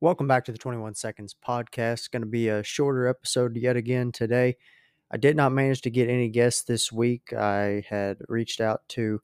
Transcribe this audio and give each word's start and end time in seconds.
Welcome 0.00 0.26
back 0.26 0.44
to 0.46 0.52
the 0.52 0.58
21 0.58 0.96
Seconds 0.96 1.34
podcast. 1.34 1.92
It's 1.92 2.08
going 2.08 2.22
to 2.22 2.28
be 2.28 2.48
a 2.48 2.64
shorter 2.64 3.06
episode 3.06 3.56
yet 3.56 3.76
again 3.76 4.10
today. 4.12 4.56
I 5.10 5.16
did 5.16 5.36
not 5.36 5.52
manage 5.52 5.82
to 5.82 5.90
get 5.90 6.08
any 6.08 6.28
guests 6.28 6.62
this 6.64 6.92
week. 6.92 7.32
I 7.32 7.84
had 7.88 8.18
reached 8.28 8.60
out 8.60 8.82
to 8.90 9.20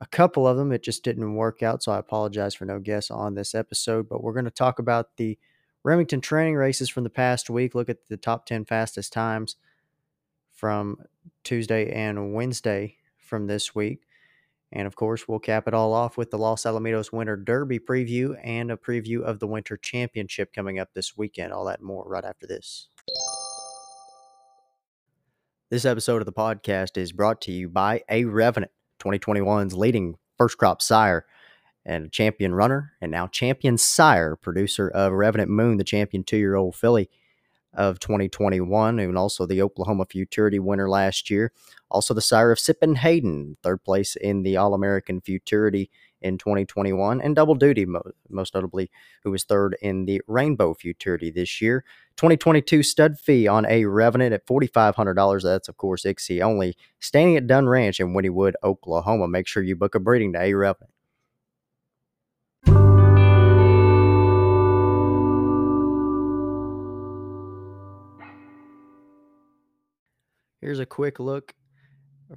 a 0.00 0.06
couple 0.06 0.48
of 0.48 0.56
them, 0.56 0.72
it 0.72 0.82
just 0.82 1.04
didn't 1.04 1.34
work 1.34 1.62
out. 1.62 1.82
So 1.82 1.92
I 1.92 1.98
apologize 1.98 2.54
for 2.54 2.64
no 2.64 2.78
guests 2.78 3.10
on 3.10 3.34
this 3.34 3.54
episode. 3.54 4.08
But 4.08 4.22
we're 4.22 4.32
going 4.32 4.46
to 4.46 4.50
talk 4.50 4.78
about 4.78 5.16
the 5.18 5.38
Remington 5.82 6.22
training 6.22 6.56
races 6.56 6.88
from 6.88 7.04
the 7.04 7.10
past 7.10 7.50
week, 7.50 7.74
look 7.74 7.90
at 7.90 8.06
the 8.08 8.16
top 8.16 8.46
10 8.46 8.64
fastest 8.64 9.12
times 9.12 9.56
from 10.52 10.96
Tuesday 11.44 11.92
and 11.92 12.32
Wednesday 12.32 12.96
from 13.18 13.46
this 13.46 13.74
week. 13.74 14.02
And 14.72 14.86
of 14.86 14.94
course, 14.94 15.26
we'll 15.26 15.40
cap 15.40 15.66
it 15.66 15.74
all 15.74 15.92
off 15.92 16.16
with 16.16 16.30
the 16.30 16.38
Los 16.38 16.62
Alamitos 16.62 17.12
Winter 17.12 17.36
Derby 17.36 17.78
preview 17.78 18.38
and 18.42 18.70
a 18.70 18.76
preview 18.76 19.22
of 19.22 19.40
the 19.40 19.46
Winter 19.46 19.76
Championship 19.76 20.52
coming 20.52 20.78
up 20.78 20.90
this 20.94 21.16
weekend. 21.16 21.52
All 21.52 21.64
that 21.64 21.82
more 21.82 22.04
right 22.06 22.24
after 22.24 22.46
this. 22.46 22.88
This 25.70 25.84
episode 25.84 26.22
of 26.22 26.26
the 26.26 26.32
podcast 26.32 26.96
is 26.96 27.12
brought 27.12 27.40
to 27.42 27.52
you 27.52 27.68
by 27.68 28.02
A 28.08 28.24
Revenant, 28.24 28.72
2021's 29.00 29.74
leading 29.74 30.16
first 30.36 30.58
crop 30.58 30.82
sire 30.82 31.26
and 31.84 32.12
champion 32.12 32.54
runner, 32.54 32.92
and 33.00 33.10
now 33.10 33.26
champion 33.26 33.78
sire, 33.78 34.36
producer 34.36 34.88
of 34.88 35.12
Revenant 35.12 35.50
Moon, 35.50 35.78
the 35.78 35.84
champion 35.84 36.22
two 36.22 36.36
year 36.36 36.54
old 36.54 36.76
filly 36.76 37.08
of 37.74 38.00
2021, 38.00 38.98
and 38.98 39.18
also 39.18 39.46
the 39.46 39.62
Oklahoma 39.62 40.06
Futurity 40.08 40.58
winner 40.58 40.88
last 40.88 41.30
year. 41.30 41.52
Also, 41.90 42.14
the 42.14 42.20
sire 42.20 42.52
of 42.52 42.58
Sippin 42.58 42.96
Hayden, 42.96 43.56
third 43.62 43.82
place 43.82 44.16
in 44.16 44.42
the 44.42 44.56
All 44.56 44.74
American 44.74 45.20
Futurity 45.20 45.90
in 46.22 46.36
2021, 46.36 47.20
and 47.20 47.34
Double 47.34 47.54
Duty, 47.54 47.86
most 48.28 48.54
notably, 48.54 48.90
who 49.24 49.30
was 49.30 49.44
third 49.44 49.76
in 49.80 50.04
the 50.04 50.20
Rainbow 50.26 50.74
Futurity 50.74 51.30
this 51.30 51.60
year. 51.60 51.84
2022 52.16 52.82
stud 52.82 53.18
fee 53.18 53.48
on 53.48 53.64
a 53.66 53.86
Revenant 53.86 54.34
at 54.34 54.46
$4,500. 54.46 55.42
That's, 55.42 55.68
of 55.68 55.76
course, 55.76 56.04
ICSI 56.04 56.42
only. 56.42 56.76
Standing 56.98 57.36
at 57.36 57.46
Dunn 57.46 57.68
Ranch 57.68 58.00
in 58.00 58.14
Wynnewood, 58.14 58.52
Oklahoma. 58.62 59.28
Make 59.28 59.46
sure 59.46 59.62
you 59.62 59.76
book 59.76 59.94
a 59.94 60.00
breeding 60.00 60.32
to 60.34 60.40
a 60.40 60.52
Revenant. 60.54 60.92
Here's 70.70 70.78
a 70.78 70.86
quick 70.86 71.18
look 71.18 71.52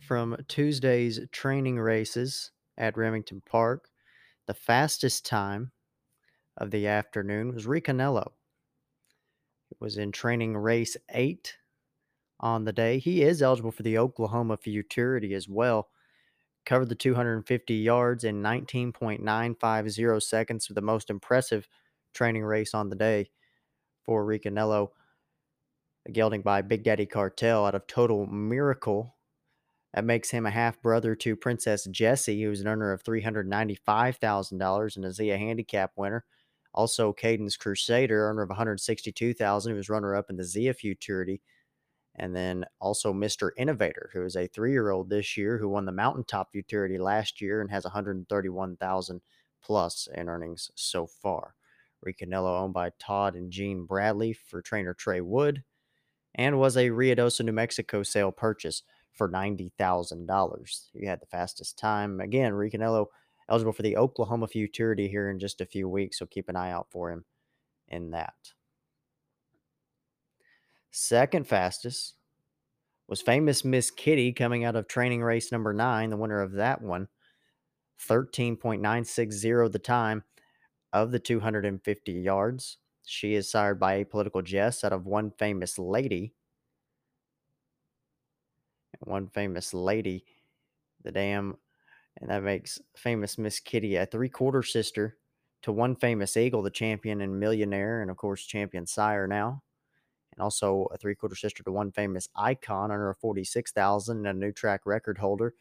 from 0.02 0.36
Tuesday's 0.48 1.20
training 1.31 1.78
races 1.78 2.50
at 2.80 2.98
Remington 2.98 3.44
Park. 3.45 3.90
The 4.48 4.56
fastest 4.56 5.23
time 5.23 5.72
of 6.58 6.72
the 6.72 6.88
afternoon 6.88 7.53
was 7.53 7.67
Ricanello. 7.67 8.31
It 9.70 9.78
was 9.80 9.98
in 9.98 10.12
training 10.12 10.58
race 10.58 10.98
eight 11.12 11.58
on 12.40 12.66
the 12.66 12.73
day. 12.73 12.98
He 12.98 13.22
is 13.22 13.44
eligible 13.44 13.70
for 13.72 13.84
the 13.84 14.00
Oklahoma 14.00 14.58
Futurity 14.58 15.36
as 15.36 15.47
well. 15.47 15.90
Covered 16.66 16.90
the 16.90 16.95
250 16.95 17.75
yards 17.75 18.23
in 18.23 18.42
19.950 18.42 20.23
seconds 20.23 20.68
the 20.73 20.81
most 20.81 21.12
impressive 21.12 21.68
training 22.16 22.45
race 22.45 22.73
on 22.73 22.90
the 22.90 22.95
day 22.95 23.30
for 24.03 24.25
Ricanello 24.25 24.90
gelding 26.12 26.42
by 26.42 26.62
Big 26.62 26.84
Daddy 26.84 27.06
Cartel 27.06 27.66
out 27.66 27.76
of 27.76 27.88
Total 27.88 28.26
Miracle. 28.26 29.16
That 29.94 30.04
makes 30.04 30.32
him 30.32 30.46
a 30.46 30.52
half 30.52 30.82
brother 30.82 31.16
to 31.16 31.36
Princess 31.36 31.86
Jessie, 31.86 32.44
who's 32.44 32.62
an 32.62 32.68
earner 32.68 32.92
of 32.92 33.04
$395,000 33.04 34.96
and 34.96 35.06
a 35.06 35.12
Zia 35.14 35.38
handicap 35.38 35.92
winner. 35.96 36.26
Also, 36.74 37.14
Cadence 37.14 37.56
Crusader, 37.56 38.28
earner 38.28 38.42
of 38.42 38.50
$162,000, 38.50 39.70
who 39.70 39.76
was 39.76 39.90
runner 39.90 40.16
up 40.16 40.31
in 40.31 40.38
the 40.38 40.44
Zia 40.44 40.74
Futurity. 40.74 41.42
And 42.16 42.36
then 42.36 42.66
also 42.80 43.14
Mr. 43.14 43.52
Innovator, 43.58 44.09
who 44.14 44.24
is 44.26 44.36
a 44.36 44.48
three 44.48 44.72
year 44.72 44.90
old 44.92 45.09
this 45.09 45.38
year 45.38 45.58
who 45.58 45.70
won 45.70 45.85
the 45.85 45.91
Mountaintop 45.91 46.52
Futurity 46.52 46.97
last 46.97 47.41
year 47.41 47.62
and 47.62 47.72
has 47.72 47.84
131,000 47.85 49.22
plus 49.64 50.08
in 50.14 50.30
earnings 50.30 50.70
so 50.75 51.08
far. 51.08 51.56
Ricanello 52.06 52.59
owned 52.59 52.74
by 52.74 52.91
Todd 53.00 53.35
and 53.35 53.52
Jean 53.52 53.85
Bradley 53.85 54.34
for 54.34 54.62
trainer 54.62 54.94
Trey 54.94 55.22
Wood 55.22 55.64
and 56.36 56.60
was 56.60 56.78
a 56.78 56.90
Ruidoso, 56.90 57.46
New 57.46 57.52
Mexico 57.52 58.04
sale 58.04 58.32
purchase 58.32 58.84
for 59.14 59.30
$90,000. 59.30 60.86
He 60.94 61.06
had 61.06 61.22
the 61.22 61.28
fastest 61.28 61.78
time. 61.78 62.20
Again, 62.20 62.54
Ricanello 62.54 63.08
eligible 63.50 63.74
for 63.74 63.84
the 63.84 63.98
Oklahoma 63.98 64.48
Futurity 64.48 65.08
here 65.08 65.30
in 65.30 65.40
just 65.40 65.62
a 65.62 65.66
few 65.66 65.88
weeks, 65.88 66.20
so 66.20 66.26
keep 66.26 66.50
an 66.50 66.56
eye 66.56 66.72
out 66.72 66.88
for 66.90 67.12
him 67.12 67.26
in 67.88 68.12
that. 68.12 68.34
Second 70.92 71.48
fastest 71.48 72.16
was 73.08 73.22
famous 73.22 73.66
Miss 73.66 73.92
Kitty 73.92 74.32
coming 74.32 74.64
out 74.64 74.76
of 74.76 74.88
training 74.88 75.22
race 75.22 75.52
number 75.52 75.74
nine, 75.74 76.10
the 76.10 76.18
winner 76.18 76.42
of 76.42 76.54
that 76.54 76.82
one. 76.82 77.08
13.960 78.08 79.72
the 79.72 79.80
time 79.80 80.24
of 80.92 81.12
the 81.12 81.20
250 81.20 82.12
yards. 82.12 82.78
She 83.06 83.34
is 83.36 83.50
sired 83.50 83.80
by 83.80 84.03
Apolitical 84.03 84.44
Jess 84.44 84.84
out 84.84 84.94
of 84.94 85.06
one 85.06 85.31
famous 85.31 85.78
lady. 85.78 86.34
One 89.00 89.28
famous 89.28 89.74
lady, 89.74 90.25
the 91.03 91.12
dam, 91.12 91.58
and 92.18 92.30
that 92.30 92.44
makes 92.44 92.80
famous 92.96 93.38
Miss 93.38 93.59
Kitty 93.59 93.96
a 93.96 94.06
three 94.06 94.30
quarter 94.30 94.64
sister 94.64 95.18
to 95.64 95.72
one 95.72 95.96
famous 95.96 96.38
eagle, 96.38 96.62
the 96.62 96.69
champion 96.69 97.22
and 97.22 97.40
millionaire, 97.40 98.02
and 98.02 98.09
of 98.12 98.18
course, 98.18 98.46
champion 98.46 98.86
sire 98.86 99.28
now. 99.28 99.64
And 100.31 100.41
also 100.41 100.88
a 100.91 100.97
three 100.97 101.16
quarter 101.16 101.35
sister 101.35 101.64
to 101.64 101.72
one 101.72 101.91
famous 101.91 102.30
icon, 102.35 102.91
under 102.91 103.14
46,000 103.20 104.25
and 104.25 104.28
a 104.28 104.34
new 104.34 104.52
track 104.52 104.81
record 104.85 105.18
holder. 105.18 105.56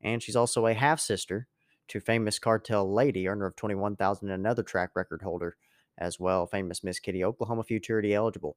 And 0.00 0.22
she's 0.22 0.36
also 0.36 0.66
a 0.66 0.74
half 0.74 1.00
sister 1.00 1.48
to 1.88 2.00
famous 2.00 2.38
cartel 2.38 2.92
lady, 2.92 3.28
earner 3.28 3.46
of 3.46 3.56
21,000 3.56 4.30
and 4.30 4.40
another 4.40 4.62
track 4.62 4.90
record 4.94 5.22
holder 5.22 5.56
as 6.00 6.18
well. 6.18 6.46
Famous 6.46 6.82
Miss 6.82 6.98
Kitty, 6.98 7.24
Oklahoma 7.24 7.64
Futurity 7.64 8.14
eligible. 8.14 8.56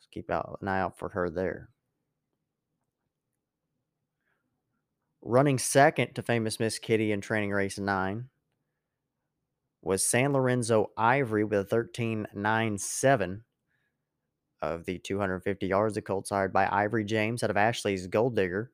So 0.00 0.08
keep 0.10 0.30
out, 0.30 0.58
an 0.62 0.68
eye 0.68 0.80
out 0.80 0.98
for 0.98 1.10
her 1.10 1.30
there. 1.30 1.70
Running 5.20 5.58
second 5.58 6.14
to 6.14 6.22
famous 6.22 6.58
Miss 6.58 6.78
Kitty 6.78 7.12
in 7.12 7.20
training 7.20 7.50
race 7.50 7.78
nine 7.78 8.30
was 9.82 10.04
San 10.04 10.32
Lorenzo 10.32 10.90
Ivory 10.96 11.44
with 11.44 11.72
a 11.72 11.76
13.97 11.76 13.42
of 14.60 14.84
the 14.86 14.98
250 14.98 15.66
yards. 15.66 15.94
The 15.94 16.02
Colts 16.02 16.30
hired 16.30 16.52
by 16.52 16.68
Ivory 16.70 17.04
James 17.04 17.42
out 17.42 17.50
of 17.50 17.56
Ashley's 17.56 18.06
Gold 18.06 18.36
Digger. 18.36 18.72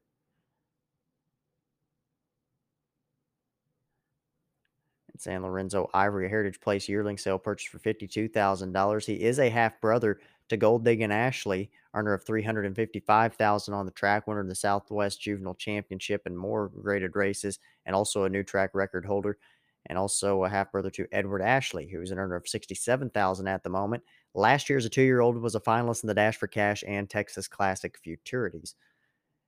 San 5.17 5.43
Lorenzo 5.43 5.89
Ivory 5.95 6.29
Heritage 6.29 6.61
Place 6.61 6.89
yearling 6.89 7.19
sale 7.19 7.39
purchase 7.39 7.69
for 7.69 7.79
$52,000. 7.79 9.07
He 9.07 9.23
is 9.23 9.39
a 9.39 9.49
half 9.49 9.81
brother 9.81 10.19
to 10.49 10.57
Gold 10.57 10.85
Digging 10.85 11.13
Ashley, 11.13 11.71
earner 11.95 12.13
of 12.13 12.25
355000 12.25 13.75
on 13.75 13.87
the 13.87 13.93
track, 13.93 14.27
winner 14.27 14.41
of 14.41 14.49
the 14.49 14.55
Southwest 14.55 15.21
Juvenile 15.21 15.55
Championship 15.55 16.23
and 16.27 16.37
more 16.37 16.69
graded 16.69 17.17
races, 17.17 17.59
and 17.87 17.95
also 17.95 18.25
a 18.25 18.29
new 18.29 18.43
track 18.43 18.75
record 18.75 19.07
holder, 19.07 19.39
and 19.87 19.97
also 19.97 20.45
a 20.45 20.49
half 20.49 20.73
brother 20.73 20.91
to 20.91 21.07
Edward 21.13 21.43
Ashley, 21.43 21.87
who 21.87 22.01
is 22.01 22.11
an 22.11 22.19
earner 22.19 22.37
of 22.37 22.49
67000 22.49 23.47
at 23.47 23.63
the 23.63 23.71
moment. 23.71 24.03
Last 24.35 24.69
year, 24.69 24.79
as 24.79 24.85
a 24.85 24.91
two 24.91 25.03
year 25.03 25.21
old, 25.21 25.37
was 25.41 25.55
a 25.55 25.61
finalist 25.61 26.03
in 26.03 26.09
the 26.09 26.15
Dash 26.15 26.37
for 26.37 26.49
Cash 26.49 26.83
and 26.87 27.09
Texas 27.09 27.49
Classic 27.49 27.97
Futurities. 28.05 28.75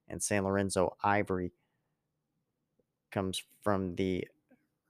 And 0.08 0.22
San 0.22 0.44
Lorenzo 0.44 0.96
Ivory 1.02 1.52
comes 3.10 3.42
from 3.62 3.96
the 3.96 4.26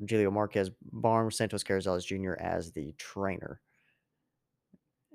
Julio 0.04 0.30
Marquez 0.30 0.70
Barn, 0.92 1.30
Santos 1.30 1.64
Carrizales 1.64 2.04
Jr. 2.04 2.34
as 2.40 2.72
the 2.72 2.92
trainer. 2.98 3.60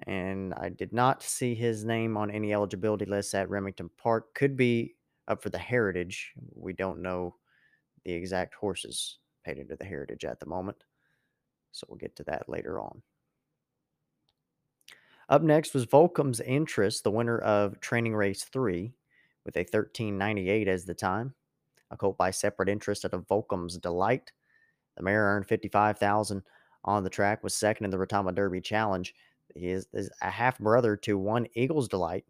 And 0.08 0.54
I 0.56 0.70
did 0.70 0.94
not 0.94 1.22
see 1.22 1.54
his 1.54 1.86
name 1.86 2.18
on 2.18 2.32
any 2.32 2.54
eligibility 2.54 3.06
lists 3.06 3.36
at 3.36 3.50
Remington 3.50 3.90
Park. 3.98 4.34
Could 4.34 4.58
be 4.58 4.96
up 5.28 5.44
for 5.44 5.50
the 5.50 5.60
Heritage. 5.60 6.34
We 6.56 6.74
don't 6.74 7.02
know 7.02 7.36
the 8.04 8.14
exact 8.14 8.56
horses 8.56 9.20
paid 9.46 9.60
into 9.60 9.76
the 9.76 9.86
Heritage 9.86 10.26
at 10.26 10.40
the 10.40 10.48
moment. 10.48 10.84
So 11.72 11.86
we'll 11.88 12.00
get 12.00 12.16
to 12.18 12.24
that 12.26 12.50
later 12.50 12.80
on. 12.80 13.02
Up 15.30 15.44
next 15.44 15.74
was 15.74 15.86
Volcom's 15.86 16.42
Interest, 16.42 17.04
the 17.04 17.12
winner 17.12 17.38
of 17.38 17.80
Training 17.80 18.16
Race 18.16 18.44
3, 18.44 18.92
with 19.46 19.56
a 19.56 19.62
1398 19.62 20.68
as 20.68 20.84
the 20.84 20.94
time. 20.94 21.34
A 21.92 21.98
colt 21.98 22.18
by 22.18 22.32
separate 22.32 22.70
interest 22.70 23.06
at 23.06 23.14
a 23.14 23.20
Volcom's 23.20 23.78
Delight. 23.78 24.32
The 24.98 25.04
mare 25.04 25.24
earned 25.24 25.48
55000 25.48 26.44
on 26.84 27.04
the 27.04 27.10
track, 27.10 27.44
was 27.44 27.54
second 27.54 27.86
in 27.86 27.92
the 27.92 27.98
Retama 27.98 28.34
Derby 28.34 28.62
Challenge. 28.62 29.14
He 29.56 29.70
is, 29.70 29.88
is 29.94 30.10
a 30.22 30.30
half 30.30 30.58
brother 30.60 30.96
to 30.98 31.18
one 31.18 31.48
Eagles 31.54 31.88
Delight, 31.88 32.26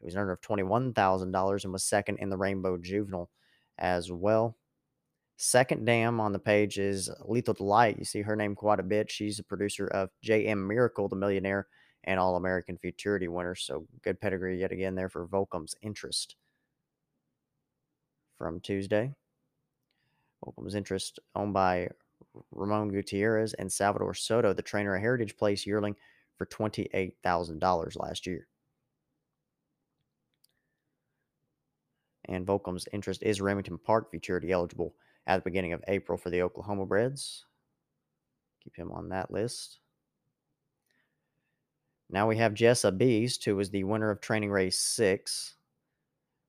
who 0.00 0.06
was 0.06 0.14
an 0.14 0.20
earner 0.20 0.32
of 0.32 0.40
$21,000 0.40 1.64
and 1.64 1.72
was 1.72 1.84
second 1.84 2.18
in 2.18 2.30
the 2.30 2.36
Rainbow 2.36 2.76
Juvenile 2.78 3.30
as 3.78 4.10
well. 4.10 4.56
Second 5.36 5.84
dam 5.84 6.20
on 6.20 6.32
the 6.32 6.38
page 6.38 6.78
is 6.78 7.10
Lethal 7.24 7.54
Delight. 7.54 7.98
You 7.98 8.04
see 8.04 8.22
her 8.22 8.36
name 8.36 8.54
quite 8.54 8.78
a 8.78 8.84
bit. 8.84 9.10
She's 9.10 9.38
a 9.38 9.44
producer 9.44 9.88
of 9.88 10.10
J.M. 10.22 10.66
Miracle, 10.66 11.08
the 11.08 11.16
millionaire, 11.16 11.66
and 12.04 12.20
All 12.20 12.36
American 12.36 12.78
Futurity 12.78 13.28
winner. 13.28 13.54
So 13.54 13.86
good 14.02 14.20
pedigree 14.20 14.60
yet 14.60 14.72
again 14.72 14.94
there 14.94 15.08
for 15.08 15.26
Volcom's 15.26 15.74
interest. 15.82 16.36
From 18.38 18.60
Tuesday, 18.60 19.14
Volcom's 20.44 20.74
interest 20.74 21.18
owned 21.34 21.52
by 21.52 21.88
Ramon 22.50 22.88
Gutierrez 22.88 23.54
and 23.54 23.70
Salvador 23.70 24.14
Soto, 24.14 24.52
the 24.52 24.62
trainer, 24.62 24.94
a 24.94 25.00
Heritage 25.00 25.36
Place 25.36 25.66
yearling 25.66 25.96
for 26.36 26.46
$28,000 26.46 27.98
last 27.98 28.26
year. 28.26 28.46
And 32.26 32.46
Volcom's 32.46 32.88
interest 32.92 33.22
is 33.22 33.40
Remington 33.40 33.78
Park 33.78 34.10
Futurity 34.10 34.52
eligible 34.52 34.94
at 35.26 35.36
the 35.36 35.50
beginning 35.50 35.72
of 35.72 35.84
April 35.88 36.16
for 36.16 36.30
the 36.30 36.42
Oklahoma 36.42 36.86
Breds. 36.86 37.44
Keep 38.62 38.76
him 38.76 38.92
on 38.92 39.08
that 39.08 39.30
list. 39.30 39.80
Now 42.08 42.28
we 42.28 42.36
have 42.36 42.54
Jessa 42.54 42.96
Beast, 42.96 43.44
who 43.44 43.56
was 43.56 43.70
the 43.70 43.84
winner 43.84 44.10
of 44.10 44.20
training 44.20 44.50
race 44.50 44.78
six 44.78 45.54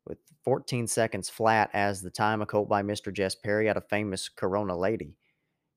with 0.06 0.18
14 0.44 0.88
seconds 0.88 1.30
flat 1.30 1.70
as 1.74 2.02
the 2.02 2.10
time, 2.10 2.42
a 2.42 2.46
colt 2.46 2.70
by 2.70 2.84
Mr. 2.84 3.14
Jess 3.14 3.36
Perry 3.36 3.70
out 3.70 3.78
of 3.78 3.88
famous 3.90 4.30
Corona 4.30 4.78
Lady. 4.78 5.16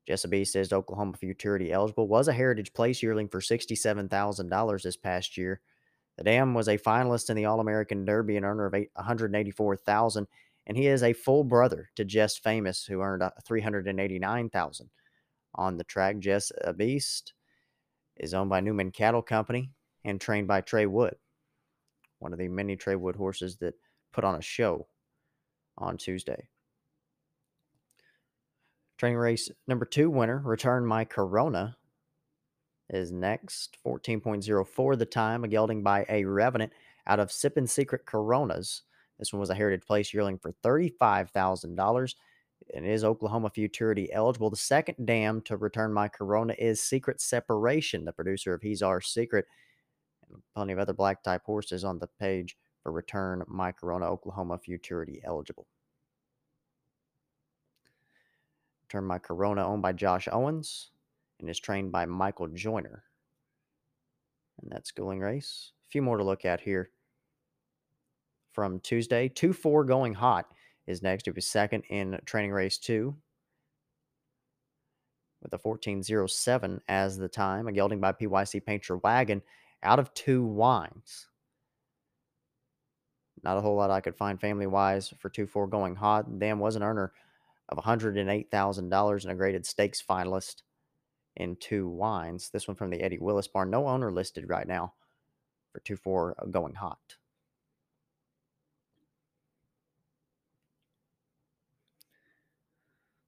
Jessa 0.08 0.46
says 0.46 0.72
Oklahoma 0.72 1.14
Futurity 1.16 1.72
eligible, 1.72 2.06
was 2.06 2.28
a 2.28 2.32
Heritage 2.32 2.72
Place 2.72 3.02
yearling 3.02 3.28
for 3.28 3.40
$67,000 3.40 4.82
this 4.82 4.96
past 4.96 5.36
year. 5.36 5.60
The 6.16 6.24
dam 6.24 6.54
was 6.54 6.68
a 6.68 6.78
finalist 6.78 7.28
in 7.28 7.36
the 7.36 7.44
All 7.44 7.60
American 7.60 8.04
Derby 8.04 8.36
and 8.36 8.46
earner 8.46 8.66
of 8.66 8.72
184,000, 8.72 10.26
and 10.66 10.76
he 10.76 10.86
is 10.86 11.02
a 11.02 11.12
full 11.12 11.44
brother 11.44 11.90
to 11.96 12.04
Jess 12.04 12.38
Famous, 12.38 12.84
who 12.84 13.02
earned 13.02 13.22
uh, 13.22 13.30
389,000 13.44 14.90
on 15.56 15.76
the 15.76 15.84
track. 15.84 16.18
Jess 16.18 16.52
a 16.62 16.72
Beast 16.72 17.34
is 18.16 18.32
owned 18.32 18.50
by 18.50 18.60
Newman 18.60 18.92
Cattle 18.92 19.22
Company 19.22 19.70
and 20.04 20.20
trained 20.20 20.46
by 20.46 20.60
Trey 20.60 20.86
Wood, 20.86 21.16
one 22.20 22.32
of 22.32 22.38
the 22.38 22.48
many 22.48 22.76
Trey 22.76 22.96
Wood 22.96 23.16
horses 23.16 23.56
that 23.56 23.74
put 24.16 24.24
on 24.24 24.34
a 24.34 24.42
show 24.42 24.88
on 25.76 25.98
Tuesday. 25.98 26.48
Training 28.96 29.18
race 29.18 29.50
number 29.68 29.84
two 29.84 30.08
winner, 30.08 30.40
Return 30.42 30.86
My 30.86 31.04
Corona, 31.04 31.76
is 32.88 33.12
next. 33.12 33.76
14.04 33.86 34.98
the 34.98 35.04
time, 35.04 35.44
a 35.44 35.48
gelding 35.48 35.82
by 35.82 36.06
a 36.08 36.24
Revenant 36.24 36.72
out 37.06 37.20
of 37.20 37.28
Sippin' 37.28 37.68
Secret 37.68 38.06
Coronas. 38.06 38.82
This 39.18 39.34
one 39.34 39.40
was 39.40 39.50
a 39.50 39.54
Heritage 39.54 39.86
Place 39.86 40.14
yearling 40.14 40.38
for 40.38 40.54
$35,000 40.64 42.14
and 42.74 42.86
is 42.86 43.04
Oklahoma 43.04 43.50
Futurity 43.50 44.10
eligible. 44.14 44.48
The 44.48 44.56
second 44.56 45.06
dam 45.06 45.42
to 45.42 45.58
return 45.58 45.92
my 45.92 46.08
Corona 46.08 46.54
is 46.58 46.80
Secret 46.80 47.20
Separation, 47.20 48.06
the 48.06 48.12
producer 48.12 48.54
of 48.54 48.62
He's 48.62 48.80
Our 48.80 49.02
Secret, 49.02 49.44
and 50.30 50.42
plenty 50.54 50.72
of 50.72 50.78
other 50.78 50.94
black 50.94 51.22
type 51.22 51.42
horses 51.44 51.84
on 51.84 51.98
the 51.98 52.08
page 52.18 52.56
for 52.86 52.92
return 52.92 53.42
my 53.48 53.72
Corona 53.72 54.06
Oklahoma 54.06 54.56
Futurity 54.58 55.20
eligible. 55.24 55.66
Turn 58.88 59.04
my 59.04 59.18
Corona 59.18 59.66
owned 59.66 59.82
by 59.82 59.92
Josh 59.92 60.28
Owens 60.30 60.92
and 61.40 61.50
is 61.50 61.58
trained 61.58 61.90
by 61.90 62.06
Michael 62.06 62.46
Joyner. 62.46 63.02
And 64.62 64.70
that 64.70 64.86
schooling 64.86 65.18
race. 65.18 65.72
A 65.88 65.90
few 65.90 66.00
more 66.00 66.16
to 66.16 66.22
look 66.22 66.44
at 66.44 66.60
here 66.60 66.90
from 68.52 68.78
Tuesday. 68.78 69.28
2 69.28 69.52
4 69.52 69.82
going 69.82 70.14
hot 70.14 70.46
is 70.86 71.02
next. 71.02 71.26
It 71.26 71.34
was 71.34 71.44
second 71.44 71.82
in 71.90 72.16
training 72.24 72.52
race 72.52 72.78
two 72.78 73.16
with 75.42 75.52
a 75.52 75.58
14.07 75.58 76.78
as 76.86 77.16
the 77.16 77.26
time. 77.26 77.66
A 77.66 77.72
gelding 77.72 78.00
by 78.00 78.12
PYC 78.12 78.64
Painter 78.64 78.98
Wagon 78.98 79.42
out 79.82 79.98
of 79.98 80.14
two 80.14 80.44
wines. 80.44 81.26
Not 83.42 83.58
a 83.58 83.60
whole 83.60 83.76
lot 83.76 83.90
I 83.90 84.00
could 84.00 84.16
find 84.16 84.40
family 84.40 84.66
wise 84.66 85.12
for 85.18 85.28
2 85.28 85.46
4 85.46 85.66
going 85.66 85.96
hot. 85.96 86.38
Dan 86.38 86.58
was 86.58 86.76
an 86.76 86.82
earner 86.82 87.12
of 87.68 87.78
$108,000 87.78 89.22
and 89.22 89.32
a 89.32 89.34
graded 89.34 89.66
stakes 89.66 90.02
finalist 90.02 90.62
in 91.36 91.56
two 91.56 91.88
wines. 91.88 92.50
This 92.50 92.66
one 92.66 92.76
from 92.76 92.90
the 92.90 93.02
Eddie 93.02 93.18
Willis 93.18 93.48
barn. 93.48 93.70
No 93.70 93.88
owner 93.88 94.10
listed 94.10 94.48
right 94.48 94.66
now 94.66 94.94
for 95.72 95.80
2 95.80 95.96
4 95.96 96.36
uh, 96.38 96.46
going 96.46 96.74
hot. 96.74 97.16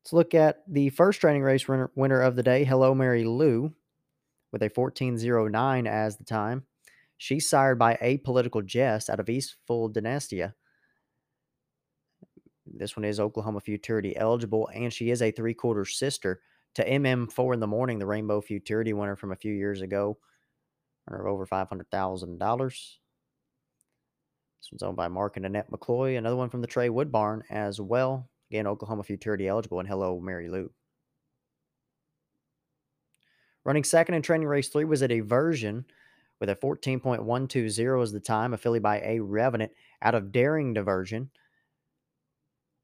Let's 0.04 0.14
look 0.14 0.34
at 0.34 0.62
the 0.66 0.88
first 0.88 1.20
training 1.20 1.42
race 1.42 1.68
winner, 1.68 1.90
winner 1.94 2.22
of 2.22 2.34
the 2.34 2.42
day, 2.42 2.64
Hello 2.64 2.94
Mary 2.94 3.24
Lou, 3.24 3.74
with 4.50 4.62
a 4.62 4.70
14.09 4.70 5.86
as 5.86 6.16
the 6.16 6.24
time. 6.24 6.64
She's 7.18 7.48
sired 7.48 7.78
by 7.78 7.96
Apolitical 7.96 8.64
Jess 8.64 9.10
out 9.10 9.20
of 9.20 9.28
East 9.28 9.56
Full 9.66 9.90
Dynastia. 9.90 10.54
This 12.64 12.96
one 12.96 13.04
is 13.04 13.18
Oklahoma 13.18 13.60
Futurity 13.60 14.16
eligible, 14.16 14.68
and 14.72 14.92
she 14.92 15.10
is 15.10 15.20
a 15.20 15.32
three 15.32 15.54
quarter 15.54 15.84
sister 15.84 16.40
to 16.76 16.88
MM4 16.88 17.54
in 17.54 17.60
the 17.60 17.66
morning, 17.66 17.98
the 17.98 18.06
Rainbow 18.06 18.40
Futurity 18.40 18.92
winner 18.92 19.16
from 19.16 19.32
a 19.32 19.36
few 19.36 19.52
years 19.52 19.82
ago, 19.82 20.18
or 21.10 21.26
over 21.26 21.44
$500,000. 21.44 22.68
This 24.60 24.72
one's 24.72 24.82
owned 24.82 24.96
by 24.96 25.08
Mark 25.08 25.36
and 25.36 25.46
Annette 25.46 25.70
McCloy. 25.70 26.18
Another 26.18 26.36
one 26.36 26.50
from 26.50 26.60
the 26.60 26.66
Trey 26.66 26.88
Wood 26.88 27.10
Barn 27.10 27.42
as 27.50 27.80
well. 27.80 28.28
Again, 28.50 28.66
Oklahoma 28.66 29.02
Futurity 29.02 29.48
eligible, 29.48 29.80
and 29.80 29.88
hello, 29.88 30.20
Mary 30.20 30.48
Lou. 30.48 30.70
Running 33.64 33.84
second 33.84 34.14
in 34.14 34.22
training 34.22 34.46
race 34.46 34.68
three 34.68 34.84
was 34.84 35.02
a 35.02 35.08
diversion 35.08 35.84
with 36.40 36.48
a 36.48 36.56
14.120 36.56 38.02
as 38.02 38.12
the 38.12 38.20
time, 38.20 38.54
a 38.54 38.56
filly 38.56 38.78
by 38.78 39.00
A 39.00 39.20
Revenant 39.20 39.72
out 40.02 40.14
of 40.14 40.32
Daring 40.32 40.72
Diversion. 40.72 41.30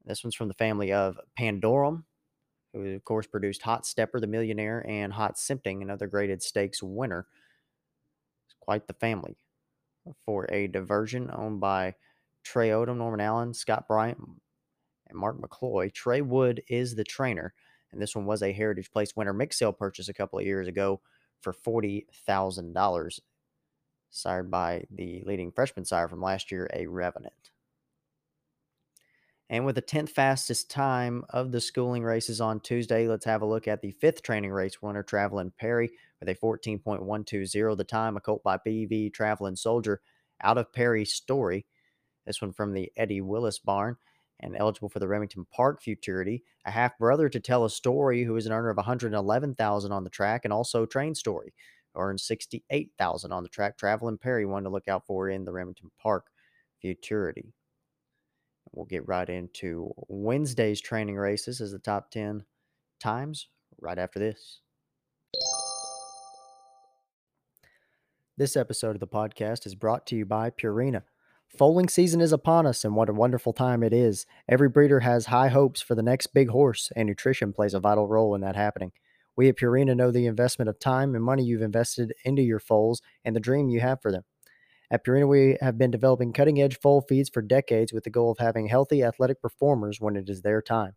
This 0.05 0.23
one's 0.23 0.35
from 0.35 0.47
the 0.47 0.53
family 0.53 0.91
of 0.91 1.19
Pandorum, 1.39 2.03
who 2.73 2.95
of 2.95 3.03
course 3.05 3.27
produced 3.27 3.61
Hot 3.63 3.85
Stepper, 3.85 4.19
the 4.19 4.27
Millionaire, 4.27 4.85
and 4.87 5.13
Hot 5.13 5.35
Simping, 5.35 5.81
another 5.81 6.07
graded 6.07 6.43
stakes 6.43 6.83
winner. 6.83 7.27
It's 8.45 8.55
quite 8.59 8.87
the 8.87 8.93
family 8.93 9.37
for 10.25 10.45
a 10.51 10.67
diversion 10.67 11.31
owned 11.33 11.59
by 11.59 11.95
Trey 12.43 12.69
Odom, 12.69 12.97
Norman 12.97 13.21
Allen, 13.21 13.53
Scott 13.53 13.87
Bryant, 13.87 14.19
and 15.07 15.17
Mark 15.17 15.39
McCloy. 15.41 15.91
Trey 15.91 16.21
Wood 16.21 16.61
is 16.67 16.95
the 16.95 17.03
trainer, 17.03 17.53
and 17.91 18.01
this 18.01 18.15
one 18.15 18.25
was 18.25 18.43
a 18.43 18.53
Heritage 18.53 18.91
Place 18.91 19.15
winner 19.15 19.33
mix 19.33 19.57
sale 19.57 19.73
purchase 19.73 20.09
a 20.09 20.13
couple 20.13 20.37
of 20.37 20.45
years 20.45 20.67
ago 20.67 21.01
for 21.41 21.53
$40,000, 21.53 23.19
sired 24.15 24.49
by 24.49 24.85
the 24.89 25.23
leading 25.25 25.51
freshman 25.51 25.85
sire 25.85 26.07
from 26.07 26.21
last 26.21 26.51
year, 26.51 26.69
a 26.73 26.87
Revenant. 26.87 27.51
And 29.49 29.65
with 29.65 29.75
the 29.75 29.81
10th 29.81 30.09
fastest 30.09 30.71
time 30.71 31.23
of 31.29 31.51
the 31.51 31.61
schooling 31.61 32.03
races 32.03 32.41
on 32.41 32.59
Tuesday, 32.59 33.07
let's 33.07 33.25
have 33.25 33.43
a 33.43 33.45
look 33.45 33.67
at 33.67 33.81
the 33.81 33.91
fifth 33.91 34.23
training 34.23 34.51
race 34.51 34.81
winner, 34.81 35.03
Traveling 35.03 35.51
Perry, 35.59 35.91
with 36.19 36.29
a 36.29 36.35
14.120. 36.35 37.77
The 37.77 37.83
time, 37.83 38.17
a 38.17 38.21
colt 38.21 38.41
by 38.43 38.57
BV 38.57 39.13
Traveling 39.13 39.55
Soldier 39.55 40.01
out 40.41 40.57
of 40.57 40.73
Perry's 40.73 41.13
story. 41.13 41.67
This 42.25 42.41
one 42.41 42.53
from 42.53 42.73
the 42.73 42.91
Eddie 42.97 43.21
Willis 43.21 43.59
barn 43.59 43.97
and 44.39 44.55
eligible 44.57 44.89
for 44.89 44.99
the 44.99 45.07
Remington 45.07 45.45
Park 45.51 45.81
Futurity. 45.81 46.43
A 46.65 46.71
half 46.71 46.97
brother 46.97 47.29
to 47.29 47.39
tell 47.39 47.65
a 47.65 47.69
story 47.69 48.23
who 48.23 48.35
is 48.35 48.47
an 48.47 48.51
earner 48.51 48.69
of 48.69 48.77
111,000 48.77 49.91
on 49.91 50.03
the 50.03 50.09
track 50.09 50.41
and 50.43 50.51
also 50.51 50.87
train 50.87 51.13
story 51.13 51.53
earned 51.95 52.19
68,000 52.19 53.31
on 53.31 53.43
the 53.43 53.49
track. 53.49 53.77
Traveling 53.77 54.17
Perry 54.17 54.45
one 54.45 54.63
to 54.63 54.69
look 54.69 54.87
out 54.87 55.05
for 55.05 55.29
in 55.29 55.45
the 55.45 55.51
Remington 55.51 55.91
Park 56.01 56.27
Futurity. 56.81 57.53
We'll 58.71 58.85
get 58.85 59.07
right 59.07 59.29
into 59.29 59.93
Wednesday's 60.07 60.81
training 60.81 61.15
races 61.15 61.61
as 61.61 61.71
the 61.71 61.79
top 61.79 62.11
10 62.11 62.43
times 62.99 63.47
right 63.79 63.97
after 63.97 64.19
this. 64.19 64.59
This 68.37 68.57
episode 68.57 68.97
of 68.97 68.99
the 68.99 69.07
podcast 69.07 69.65
is 69.65 69.75
brought 69.75 70.05
to 70.07 70.15
you 70.15 70.25
by 70.25 70.49
Purina. 70.49 71.03
Foaling 71.57 71.87
season 71.87 72.19
is 72.19 72.33
upon 72.33 72.65
us, 72.65 72.83
and 72.83 72.95
what 72.95 73.07
a 73.07 73.13
wonderful 73.13 73.53
time 73.53 73.81
it 73.81 73.93
is. 73.93 74.25
Every 74.49 74.67
breeder 74.67 75.01
has 75.01 75.27
high 75.27 75.47
hopes 75.47 75.81
for 75.81 75.95
the 75.95 76.03
next 76.03 76.27
big 76.27 76.49
horse, 76.49 76.91
and 76.95 77.07
nutrition 77.07 77.53
plays 77.53 77.73
a 77.73 77.79
vital 77.79 78.07
role 78.07 78.35
in 78.35 78.41
that 78.41 78.57
happening. 78.57 78.91
We 79.35 79.49
at 79.49 79.57
Purina 79.57 79.95
know 79.95 80.11
the 80.11 80.27
investment 80.27 80.69
of 80.69 80.79
time 80.79 81.15
and 81.15 81.23
money 81.23 81.43
you've 81.43 81.61
invested 81.61 82.13
into 82.23 82.41
your 82.41 82.59
foals 82.59 83.01
and 83.23 83.35
the 83.35 83.39
dream 83.39 83.69
you 83.69 83.81
have 83.81 84.01
for 84.01 84.11
them. 84.11 84.23
At 84.91 85.03
Purina, 85.03 85.27
we 85.27 85.57
have 85.61 85.77
been 85.77 85.91
developing 85.91 86.31
cutting 86.31 86.61
edge 86.61 86.79
foal 86.79 87.01
feeds 87.01 87.29
for 87.29 87.41
decades 87.41 87.91
with 87.91 88.03
the 88.03 88.09
goal 88.09 88.31
of 88.31 88.37
having 88.37 88.67
healthy, 88.67 89.03
athletic 89.03 89.41
performers 89.41 89.99
when 89.99 90.15
it 90.15 90.29
is 90.29 90.41
their 90.41 90.61
time. 90.61 90.93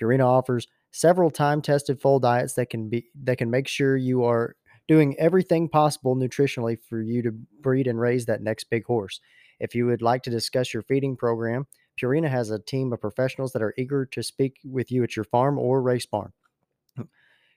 Purina 0.00 0.24
offers 0.24 0.66
several 0.90 1.30
time 1.30 1.62
tested 1.62 2.00
foal 2.00 2.18
diets 2.18 2.54
that 2.54 2.70
can 2.70 2.88
be 2.88 3.06
that 3.22 3.38
can 3.38 3.50
make 3.50 3.68
sure 3.68 3.96
you 3.96 4.24
are 4.24 4.56
doing 4.88 5.14
everything 5.18 5.68
possible 5.68 6.16
nutritionally 6.16 6.76
for 6.88 7.00
you 7.00 7.22
to 7.22 7.30
breed 7.60 7.86
and 7.86 8.00
raise 8.00 8.26
that 8.26 8.42
next 8.42 8.64
big 8.64 8.84
horse. 8.84 9.20
If 9.60 9.74
you 9.74 9.86
would 9.86 10.02
like 10.02 10.22
to 10.24 10.30
discuss 10.30 10.74
your 10.74 10.82
feeding 10.82 11.16
program, 11.16 11.66
Purina 12.00 12.28
has 12.28 12.50
a 12.50 12.58
team 12.58 12.92
of 12.92 13.00
professionals 13.00 13.52
that 13.52 13.62
are 13.62 13.74
eager 13.78 14.06
to 14.06 14.22
speak 14.22 14.58
with 14.64 14.90
you 14.90 15.04
at 15.04 15.14
your 15.14 15.24
farm 15.24 15.58
or 15.58 15.80
race 15.80 16.06
barn. 16.06 16.32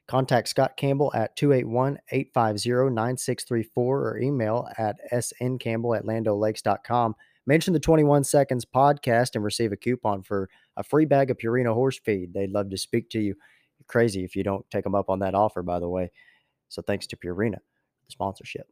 Contact 0.08 0.48
Scott 0.48 0.76
Campbell 0.76 1.12
at 1.16 1.36
281 1.36 1.98
850 2.12 2.94
9634 2.94 4.00
or 4.00 4.18
email 4.20 4.68
at 4.78 4.98
sncampbell 5.12 5.98
at 5.98 6.06
landolakes.com. 6.06 7.16
Mention 7.46 7.74
the 7.74 7.80
21 7.80 8.24
Seconds 8.24 8.66
podcast 8.66 9.36
and 9.36 9.44
receive 9.44 9.72
a 9.72 9.78
coupon 9.78 10.24
for 10.24 10.50
a 10.78 10.84
free 10.84 11.06
bag 11.06 11.30
of 11.30 11.38
Purina 11.38 11.74
horse 11.74 12.00
feed. 12.00 12.34
They'd 12.34 12.52
love 12.52 12.70
to 12.70 12.78
speak 12.78 13.10
to 13.12 13.20
you. 13.20 13.36
You're 13.80 13.86
crazy 13.88 14.24
if 14.24 14.36
you 14.36 14.44
don't 14.44 14.70
take 14.70 14.84
them 14.84 14.96
up 14.96 15.10
on 15.10 15.20
that 15.20 15.36
offer, 15.36 15.62
by 15.62 15.80
the 15.80 15.90
way. 15.90 16.12
So 16.70 16.82
thanks 16.82 17.08
to 17.08 17.18
Purina 17.18 17.56
for 17.56 18.06
the 18.06 18.12
sponsorship. 18.12 18.68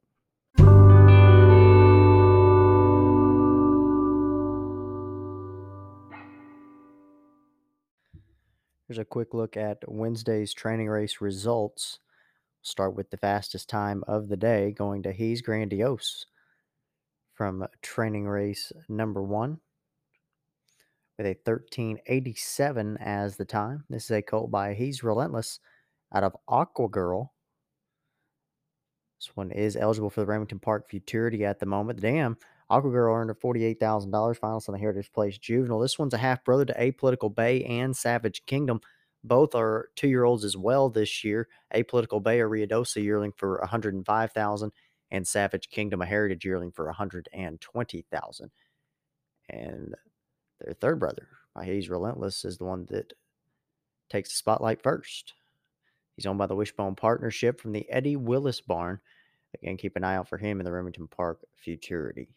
Here's 8.91 8.97
a 8.97 9.05
quick 9.05 9.33
look 9.33 9.55
at 9.55 9.77
Wednesday's 9.87 10.53
training 10.53 10.89
race 10.89 11.21
results. 11.21 11.99
Start 12.61 12.93
with 12.93 13.09
the 13.09 13.15
fastest 13.15 13.69
time 13.69 14.03
of 14.05 14.27
the 14.27 14.35
day, 14.35 14.73
going 14.73 15.01
to 15.03 15.13
He's 15.13 15.41
Grandiose 15.41 16.25
from 17.33 17.65
training 17.81 18.27
race 18.27 18.73
number 18.89 19.23
one 19.23 19.61
with 21.17 21.25
a 21.25 21.39
1387 21.45 22.97
as 22.97 23.37
the 23.37 23.45
time. 23.45 23.85
This 23.89 24.03
is 24.03 24.11
a 24.11 24.21
colt 24.21 24.51
by 24.51 24.73
He's 24.73 25.03
Relentless 25.03 25.61
out 26.13 26.25
of 26.25 26.35
Aqua 26.49 26.89
Girl. 26.89 27.31
This 29.21 29.31
one 29.37 29.51
is 29.51 29.77
eligible 29.77 30.09
for 30.09 30.19
the 30.19 30.27
Remington 30.27 30.59
Park 30.59 30.89
Futurity 30.89 31.45
at 31.45 31.61
the 31.61 31.65
moment. 31.65 32.01
Damn, 32.01 32.35
Aqua 32.71 32.89
Girl 32.89 33.13
earned 33.13 33.29
a 33.29 33.33
$48,000 33.33 34.37
finals 34.37 34.69
on 34.69 34.73
the 34.73 34.79
Heritage 34.79 35.11
Place 35.11 35.37
Juvenile. 35.37 35.79
This 35.79 35.99
one's 35.99 36.13
a 36.13 36.17
half 36.17 36.45
brother 36.45 36.63
to 36.63 36.73
Apolitical 36.73 37.33
Bay 37.33 37.65
and 37.65 37.95
Savage 37.95 38.45
Kingdom. 38.45 38.79
Both 39.25 39.55
are 39.55 39.89
two 39.97 40.07
year 40.07 40.23
olds 40.23 40.45
as 40.45 40.55
well 40.55 40.89
this 40.89 41.21
year. 41.23 41.49
Apolitical 41.75 42.23
Bay, 42.23 42.39
a 42.39 42.45
Ruidoso 42.45 43.03
yearling 43.03 43.33
for 43.35 43.57
105000 43.59 44.71
and 45.11 45.27
Savage 45.27 45.69
Kingdom, 45.69 46.01
a 46.01 46.05
Heritage 46.05 46.45
yearling 46.45 46.71
for 46.71 46.85
120000 46.85 48.51
And 49.49 49.93
their 50.61 50.73
third 50.73 50.99
brother, 50.99 51.27
He's 51.65 51.89
Relentless, 51.89 52.45
is 52.45 52.57
the 52.57 52.63
one 52.65 52.85
that 52.89 53.11
takes 54.09 54.29
the 54.29 54.35
spotlight 54.35 54.81
first. 54.81 55.33
He's 56.15 56.25
owned 56.25 56.39
by 56.39 56.47
the 56.47 56.55
Wishbone 56.55 56.95
Partnership 56.95 57.59
from 57.59 57.73
the 57.73 57.89
Eddie 57.89 58.15
Willis 58.15 58.61
Barn. 58.61 59.01
Again, 59.55 59.75
keep 59.75 59.97
an 59.97 60.05
eye 60.05 60.15
out 60.15 60.29
for 60.29 60.37
him 60.37 60.61
in 60.61 60.65
the 60.65 60.71
Remington 60.71 61.09
Park 61.09 61.39
Futurity. 61.57 62.29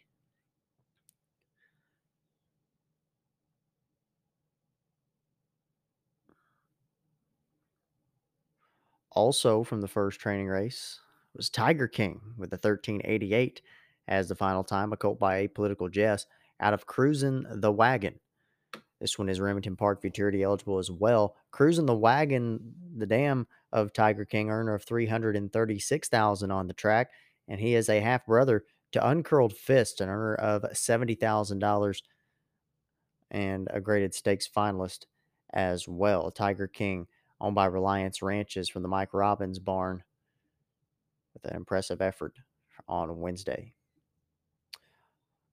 Also 9.14 9.62
from 9.62 9.80
the 9.80 9.88
first 9.88 10.20
training 10.20 10.48
race 10.48 11.00
was 11.36 11.48
Tiger 11.48 11.86
King 11.86 12.20
with 12.36 12.50
the 12.50 12.56
1388 12.56 13.62
as 14.08 14.28
the 14.28 14.34
final 14.34 14.64
time, 14.64 14.92
a 14.92 14.96
colt 14.96 15.18
by 15.18 15.46
Apolitical 15.46 15.90
Jess 15.90 16.26
out 16.60 16.74
of 16.74 16.86
Cruising 16.86 17.44
the 17.48 17.72
Wagon. 17.72 18.18
This 19.00 19.18
one 19.18 19.28
is 19.28 19.40
Remington 19.40 19.76
Park 19.76 20.00
Futurity 20.00 20.42
eligible 20.42 20.78
as 20.78 20.90
well. 20.90 21.36
Cruising 21.50 21.86
the 21.86 21.96
Wagon, 21.96 22.74
the 22.96 23.06
dam 23.06 23.46
of 23.72 23.92
Tiger 23.92 24.24
King, 24.24 24.50
earner 24.50 24.74
of 24.74 24.84
336000 24.84 26.50
on 26.50 26.66
the 26.66 26.74
track, 26.74 27.10
and 27.48 27.60
he 27.60 27.74
is 27.74 27.88
a 27.88 28.00
half 28.00 28.26
brother 28.26 28.64
to 28.92 29.06
Uncurled 29.06 29.54
Fist, 29.54 30.00
an 30.00 30.08
earner 30.08 30.34
of 30.36 30.62
$70,000 30.62 32.02
and 33.30 33.68
a 33.72 33.80
graded 33.80 34.14
stakes 34.14 34.48
finalist 34.48 35.06
as 35.52 35.88
well. 35.88 36.30
Tiger 36.30 36.66
King 36.66 37.06
owned 37.44 37.54
by 37.54 37.66
Reliance 37.66 38.22
Ranches 38.22 38.70
from 38.70 38.80
the 38.82 38.88
Mike 38.88 39.12
Robbins 39.12 39.58
barn 39.58 40.02
with 41.34 41.44
an 41.44 41.54
impressive 41.54 42.00
effort 42.00 42.38
on 42.88 43.20
Wednesday. 43.20 43.74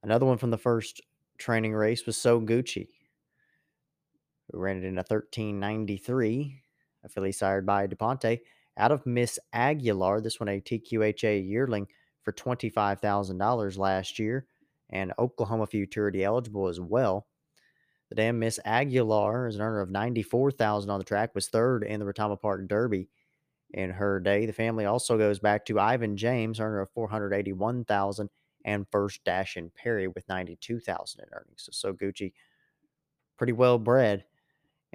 Another 0.01 0.25
one 0.25 0.38
from 0.38 0.51
the 0.51 0.57
first 0.57 1.01
training 1.38 1.74
race 1.74 2.05
was 2.05 2.15
So 2.15 2.39
Gucci, 2.39 2.88
who 4.50 4.57
ran 4.57 4.77
it 4.77 4.86
in 4.86 4.98
a 4.98 5.03
1393, 5.03 6.62
a 7.03 7.10
filly 7.10 7.33
sired 7.33 7.65
by 7.65 7.88
DuPonte, 7.88 8.39
out 8.77 8.91
of 8.93 9.05
Miss 9.05 9.38
Aguilar. 9.51 10.21
This 10.21 10.39
one 10.39 10.48
a 10.48 10.62
TQHA 10.62 11.45
yearling 11.45 11.88
for 12.24 12.31
$25,000 12.31 13.77
last 13.77 14.17
year, 14.17 14.45
and 14.89 15.12
Oklahoma 15.19 15.67
Futurity 15.67 16.24
eligible 16.24 16.69
as 16.69 16.79
well. 16.79 17.27
The 18.12 18.15
damn 18.15 18.39
Miss 18.39 18.60
Aguilar 18.65 19.48
is 19.48 19.56
an 19.56 19.62
earner 19.62 19.80
of 19.80 19.89
94,000 19.89 20.89
on 20.89 21.00
the 21.00 21.06
track, 21.06 21.34
was 21.34 21.48
third 21.48 21.86
in 21.86 22.01
the 22.01 22.06
Retama 22.06 22.38
Park 22.38 22.68
Derby 22.68 23.08
in 23.74 23.89
her 23.89 24.20
day. 24.20 24.46
The 24.46 24.51
family 24.51 24.84
also 24.84 25.18
goes 25.18 25.39
back 25.39 25.65
to 25.68 25.80
Ivan 25.80 26.18
James, 26.18 26.60
earner 26.60 26.82
of 26.82 26.91
481,000, 26.91 28.30
and 28.65 28.86
first 28.91 29.24
Dash 29.24 29.56
and 29.56 29.74
Perry 29.74 30.10
with 30.10 30.27
92,000 30.27 31.22
in 31.22 31.27
earnings. 31.32 31.70
So, 31.72 31.72
so 31.72 31.94
Gucci, 31.94 32.34
pretty 33.38 33.53
well 33.53 33.80
bred, 33.80 34.25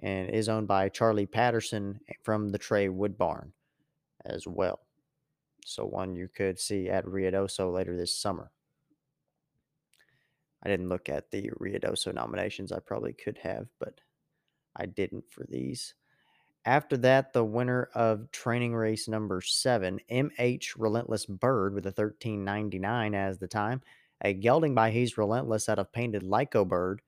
and 0.01 0.29
is 0.29 0.51
owned 0.51 0.69
by 0.69 0.91
Charlie 0.91 1.25
Patterson 1.25 2.01
from 2.23 2.51
the 2.51 2.59
Trey 2.59 2.91
Wood 2.91 3.17
Barn 3.17 3.55
as 4.27 4.47
well. 4.47 4.81
So 5.65 5.87
one 5.87 6.17
you 6.17 6.29
could 6.29 6.59
see 6.59 6.91
at 6.91 7.07
Ruidoso 7.07 7.73
later 7.73 7.97
this 7.97 8.15
summer. 8.15 8.51
I 10.67 10.69
didn't 10.69 10.89
look 10.89 11.09
at 11.09 11.31
the 11.31 11.49
Ruidoso 11.61 12.13
nominations. 12.13 12.73
I 12.73 12.81
probably 12.81 13.13
could 13.13 13.39
have, 13.39 13.69
but 13.79 14.01
I 14.75 14.87
didn't 14.87 15.23
for 15.31 15.45
these. 15.49 15.95
After 16.65 16.97
that, 16.97 17.33
the 17.33 17.45
winner 17.45 17.89
of 17.95 18.33
training 18.33 18.75
race 18.75 19.07
number 19.07 19.41
seven, 19.41 20.01
MH 20.11 20.71
Relentless 20.77 21.25
Bird 21.25 21.73
with 21.73 21.87
a 21.87 21.95
1399 21.95 23.15
as 23.15 23.39
the 23.39 23.47
time. 23.47 23.81
A 24.23 24.33
gelding 24.35 24.75
by 24.75 24.91
He's 24.91 25.17
Relentless 25.17 25.69
out 25.69 25.79
of 25.79 25.93
Painted 25.93 26.25
Lyco 26.25 26.67
Bird. 26.67 27.01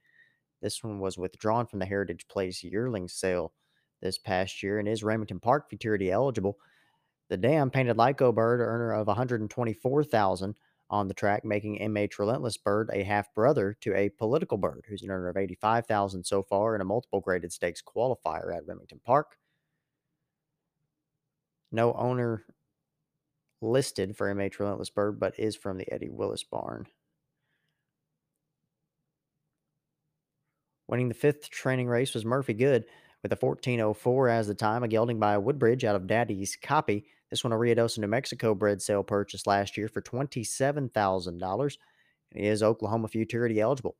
This 0.63 0.85
one 0.85 1.01
was 1.01 1.19
withdrawn 1.19 1.67
from 1.67 1.81
the 1.81 1.87
Heritage 1.87 2.29
Place 2.29 2.63
yearling 2.63 3.09
sale 3.09 3.53
this 4.01 4.19
past 4.19 4.63
year 4.63 4.79
and 4.79 4.87
is 4.87 5.03
Remington 5.03 5.41
Park 5.41 5.69
Futurity 5.69 6.13
eligible. 6.13 6.59
The 7.29 7.37
dam 7.37 7.71
Painted 7.73 7.97
Lyco 7.97 8.33
Bird, 8.33 8.61
earner 8.61 8.93
of 8.93 9.09
124,000 9.09 10.55
on 10.91 11.09
the 11.09 11.15
track, 11.15 11.45
making 11.45 11.79
MH 11.79 12.19
Relentless 12.19 12.57
Bird 12.57 12.91
a 12.93 13.03
half 13.03 13.33
brother 13.35 13.77
to 13.81 13.91
Apolitical 13.91 14.61
Bird, 14.61 14.87
who's 14.89 15.03
an 15.03 15.11
earner 15.11 15.29
of 15.29 15.37
85,000 15.37 16.25
so 16.25 16.43
far 16.43 16.75
in 16.75 16.81
a 16.81 16.85
multiple 16.85 17.21
graded 17.21 17.53
stakes 17.53 17.83
qualifier 17.83 18.55
at 18.55 18.67
Remington 18.67 19.01
Park. 19.05 19.37
No 21.71 21.93
owner 21.93 22.45
listed 23.61 24.17
for 24.17 24.33
MH 24.35 24.59
Relentless 24.59 24.91
Bird, 24.91 25.21
but 25.21 25.39
is 25.39 25.57
from 25.57 25.77
the 25.77 25.93
Eddie 25.93 26.11
Willis 26.11 26.45
barn. 26.45 26.87
Winning 30.87 31.09
the 31.09 31.15
fifth 31.15 31.51
training 31.51 31.87
race 31.87 32.15
was 32.15 32.25
Murphy 32.25 32.55
Good 32.55 32.87
with 33.23 33.33
a 33.33 33.37
1404 33.37 34.29
as 34.29 34.47
the 34.47 34.55
time, 34.55 34.83
a 34.83 34.89
gelding 34.89 35.19
by 35.19 35.37
Woodbridge 35.37 35.85
out 35.85 35.97
of 35.97 36.07
Daddy's 36.07 36.57
Copy. 36.57 37.07
This 37.31 37.45
one, 37.45 37.53
a 37.53 37.57
Ruidoso, 37.57 37.99
New 37.99 38.07
Mexico 38.07 38.55
bred 38.55 38.81
sale 38.81 39.03
purchase 39.03 39.47
last 39.47 39.77
year 39.77 39.89
for 39.89 40.01
$27,000. 40.01 41.77
And 42.33 42.45
is 42.45 42.63
Oklahoma 42.63 43.09
Futurity 43.09 43.61
eligible. 43.61 43.97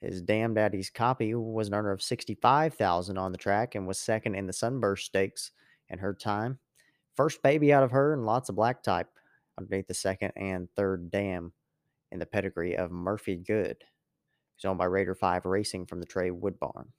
His 0.00 0.22
Damn 0.22 0.54
Daddy's 0.54 0.90
copy 0.90 1.34
was 1.34 1.68
an 1.68 1.74
earner 1.74 1.90
of 1.90 2.02
65000 2.02 3.18
on 3.18 3.32
the 3.32 3.38
track 3.38 3.74
and 3.74 3.86
was 3.86 3.98
second 3.98 4.34
in 4.34 4.46
the 4.46 4.52
Sunburst 4.52 5.06
Stakes 5.06 5.50
in 5.88 5.98
her 5.98 6.14
time. 6.14 6.58
First 7.16 7.42
baby 7.42 7.72
out 7.72 7.82
of 7.82 7.90
her 7.90 8.12
and 8.12 8.24
lots 8.24 8.48
of 8.48 8.54
black 8.54 8.82
type 8.82 9.08
underneath 9.58 9.88
the 9.88 9.94
second 9.94 10.32
and 10.36 10.68
third 10.76 11.10
dam 11.10 11.52
in 12.12 12.20
the 12.20 12.26
pedigree 12.26 12.76
of 12.76 12.92
Murphy 12.92 13.36
Good. 13.36 13.82
He's 14.54 14.64
owned 14.64 14.78
by 14.78 14.84
Raider 14.84 15.16
5 15.16 15.46
Racing 15.46 15.86
from 15.86 15.98
the 16.00 16.06
Trey 16.06 16.30
Wood 16.30 16.60
Barn. 16.60 16.92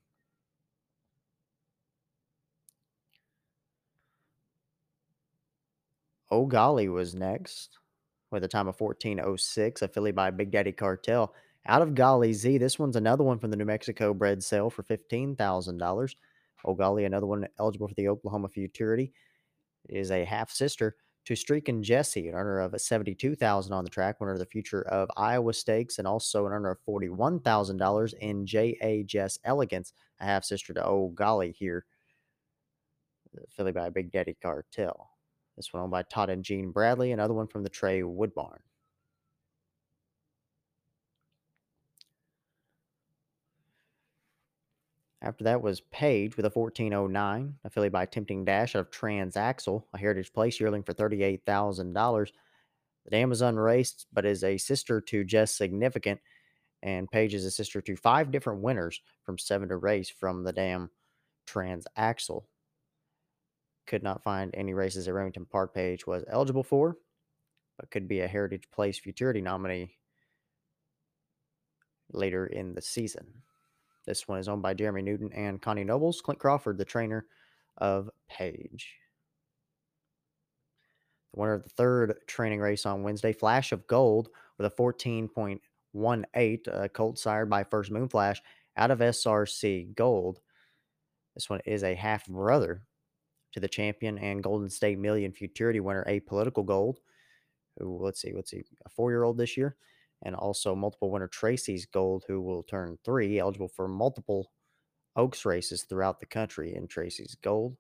Golly 6.32 6.90
was 6.90 7.16
next 7.16 7.80
with 8.32 8.44
a 8.44 8.48
time 8.48 8.68
of 8.68 8.78
14.06, 8.78 9.82
a 9.82 9.88
filly 9.88 10.12
by 10.12 10.30
Big 10.30 10.52
Daddy 10.52 10.72
Cartel. 10.72 11.34
Out 11.66 11.82
of 11.82 11.96
Golly 11.96 12.34
Z, 12.34 12.58
this 12.58 12.80
one's 12.80 12.96
another 12.96 13.24
one 13.24 13.40
from 13.40 13.52
the 13.52 13.58
New 13.58 13.66
Mexico 13.66 14.14
bred 14.14 14.44
sale 14.44 14.70
for 14.70 14.84
$15,000. 14.84 16.16
Oh 16.66 16.74
Golly, 16.74 17.06
another 17.06 17.26
one 17.26 17.48
eligible 17.60 17.88
for 17.88 17.96
the 17.96 18.08
Oklahoma 18.08 18.50
Futurity, 18.50 19.12
is 19.88 20.12
a 20.12 20.26
half 20.26 20.52
sister 20.52 20.96
to 21.26 21.34
Streakin' 21.34 21.82
Jesse, 21.82 22.28
an 22.28 22.36
earner 22.36 22.60
of 22.60 22.80
72000 22.80 23.74
on 23.74 23.84
the 23.84 23.90
track, 23.90 24.20
winner 24.20 24.34
of 24.34 24.40
the 24.40 24.46
future 24.46 24.82
of 24.84 25.10
Iowa 25.18 25.54
Stakes, 25.54 25.98
and 26.00 26.08
also 26.08 26.46
an 26.46 26.52
earner 26.52 26.72
of 26.72 26.80
$41,000 26.88 28.14
in 28.16 28.46
J.A. 28.46 29.04
Jess 29.04 29.38
Elegance, 29.44 29.94
a 30.20 30.26
half 30.26 30.44
sister 30.44 30.74
to 30.74 31.12
Golly 31.14 31.52
here, 31.52 31.86
filly 33.50 33.72
by 33.72 33.90
Big 33.90 34.12
Daddy 34.12 34.36
Cartel. 34.42 35.10
This 35.60 35.74
one 35.74 35.84
owned 35.84 35.92
by 35.92 36.04
Todd 36.04 36.30
and 36.30 36.42
Gene 36.42 36.72
Bradley. 36.72 37.12
Another 37.12 37.34
one 37.34 37.48
from 37.48 37.64
the 37.64 37.70
Trey 37.70 38.02
Wood 38.02 38.34
Barn. 38.34 38.62
After 45.22 45.44
that 45.44 45.62
was 45.62 45.82
Page 45.82 46.38
with 46.38 46.46
a 46.46 46.50
1409, 46.50 47.56
affiliated 47.66 47.92
by 47.92 48.06
Tempting 48.06 48.46
Dash 48.46 48.74
out 48.74 48.80
of 48.80 48.90
Transaxle, 48.90 49.84
a 49.94 49.98
Heritage 49.98 50.32
Place 50.32 50.62
yearling 50.62 50.84
for 50.84 50.94
$38,000. 50.94 52.32
The 53.04 53.12
dam 53.12 53.34
is 53.34 53.42
unraced, 53.42 54.08
but 54.14 54.26
is 54.26 54.46
a 54.46 54.58
sister 54.58 55.02
to 55.02 55.26
Just 55.26 55.58
Significant, 55.58 56.22
and 56.82 57.12
Page 57.12 57.34
is 57.34 57.44
a 57.44 57.52
sister 57.52 57.82
to 57.82 57.98
five 57.98 58.32
different 58.32 58.62
winners 58.62 59.02
from 59.26 59.38
seven 59.38 59.68
to 59.68 59.76
race 59.76 60.10
from 60.10 60.46
the 60.46 60.54
dam 60.54 60.90
Transaxle. 61.46 62.44
Could 63.90 64.04
not 64.04 64.22
find 64.22 64.54
any 64.54 64.76
races 64.76 65.08
at 65.08 65.16
Remington 65.16 65.48
Park 65.48 65.74
Page 65.74 66.06
was 66.06 66.24
eligible 66.28 66.62
for, 66.62 66.98
but 67.80 67.90
could 67.90 68.08
be 68.08 68.20
a 68.20 68.28
Heritage 68.28 68.70
Place 68.72 69.00
Futurity 69.00 69.42
nominee 69.42 69.98
later 72.12 72.46
in 72.46 72.76
the 72.76 72.84
season. 72.84 73.26
This 74.06 74.28
one 74.28 74.38
is 74.38 74.48
owned 74.48 74.62
by 74.62 74.76
Jeremy 74.76 75.02
Newton 75.02 75.34
and 75.34 75.60
Connie 75.60 75.84
Nobles. 75.84 76.22
Clint 76.22 76.40
Crawford, 76.40 76.78
the 76.78 76.86
trainer 76.86 77.26
of 77.80 78.12
Page. 78.30 78.94
The 81.34 81.40
winner 81.40 81.54
of 81.54 81.64
the 81.64 81.70
third 81.70 82.14
training 82.28 82.60
race 82.60 82.86
on 82.86 83.02
Wednesday, 83.02 83.34
Flash 83.34 83.72
of 83.72 83.88
Gold, 83.88 84.30
with 84.60 84.72
a 84.72 84.76
14.18, 84.76 86.24
a 86.36 86.60
uh, 86.72 86.88
colt 86.90 87.18
sired 87.18 87.50
by 87.50 87.64
First 87.64 87.90
Moon 87.90 88.08
Flash 88.08 88.40
out 88.78 88.92
of 88.92 89.00
SRC 89.00 89.96
Gold. 89.96 90.42
This 91.34 91.50
one 91.50 91.62
is 91.66 91.84
a 91.84 91.96
half 91.96 92.28
brother 92.28 92.84
to 93.54 93.60
the 93.60 93.68
champion 93.68 94.18
and 94.20 94.44
Golden 94.44 94.70
State 94.70 95.00
Million 95.00 95.32
Futurity 95.32 95.80
winner, 95.80 96.06
Apolitical 96.08 96.66
Gold, 96.66 97.00
who, 97.78 97.98
let's 98.04 98.22
see, 98.22 98.34
let's 98.34 98.52
see, 98.52 98.64
a 98.86 98.90
four 98.90 99.12
year 99.12 99.24
old 99.24 99.38
this 99.38 99.58
year 99.58 99.76
and 100.24 100.36
also 100.36 100.76
multiple 100.76 101.12
winner 101.12 101.28
Tracy's 101.28 101.86
Gold, 101.86 102.26
who 102.28 102.42
will 102.42 102.64
turn 102.64 102.98
three, 103.04 103.40
eligible 103.40 103.70
for 103.70 103.88
multiple 103.88 104.52
Oaks 105.16 105.46
races 105.46 105.84
throughout 105.84 106.20
the 106.20 106.26
country 106.26 106.76
in 106.76 106.88
Tracy's 106.88 107.36
Gold. 107.42 107.78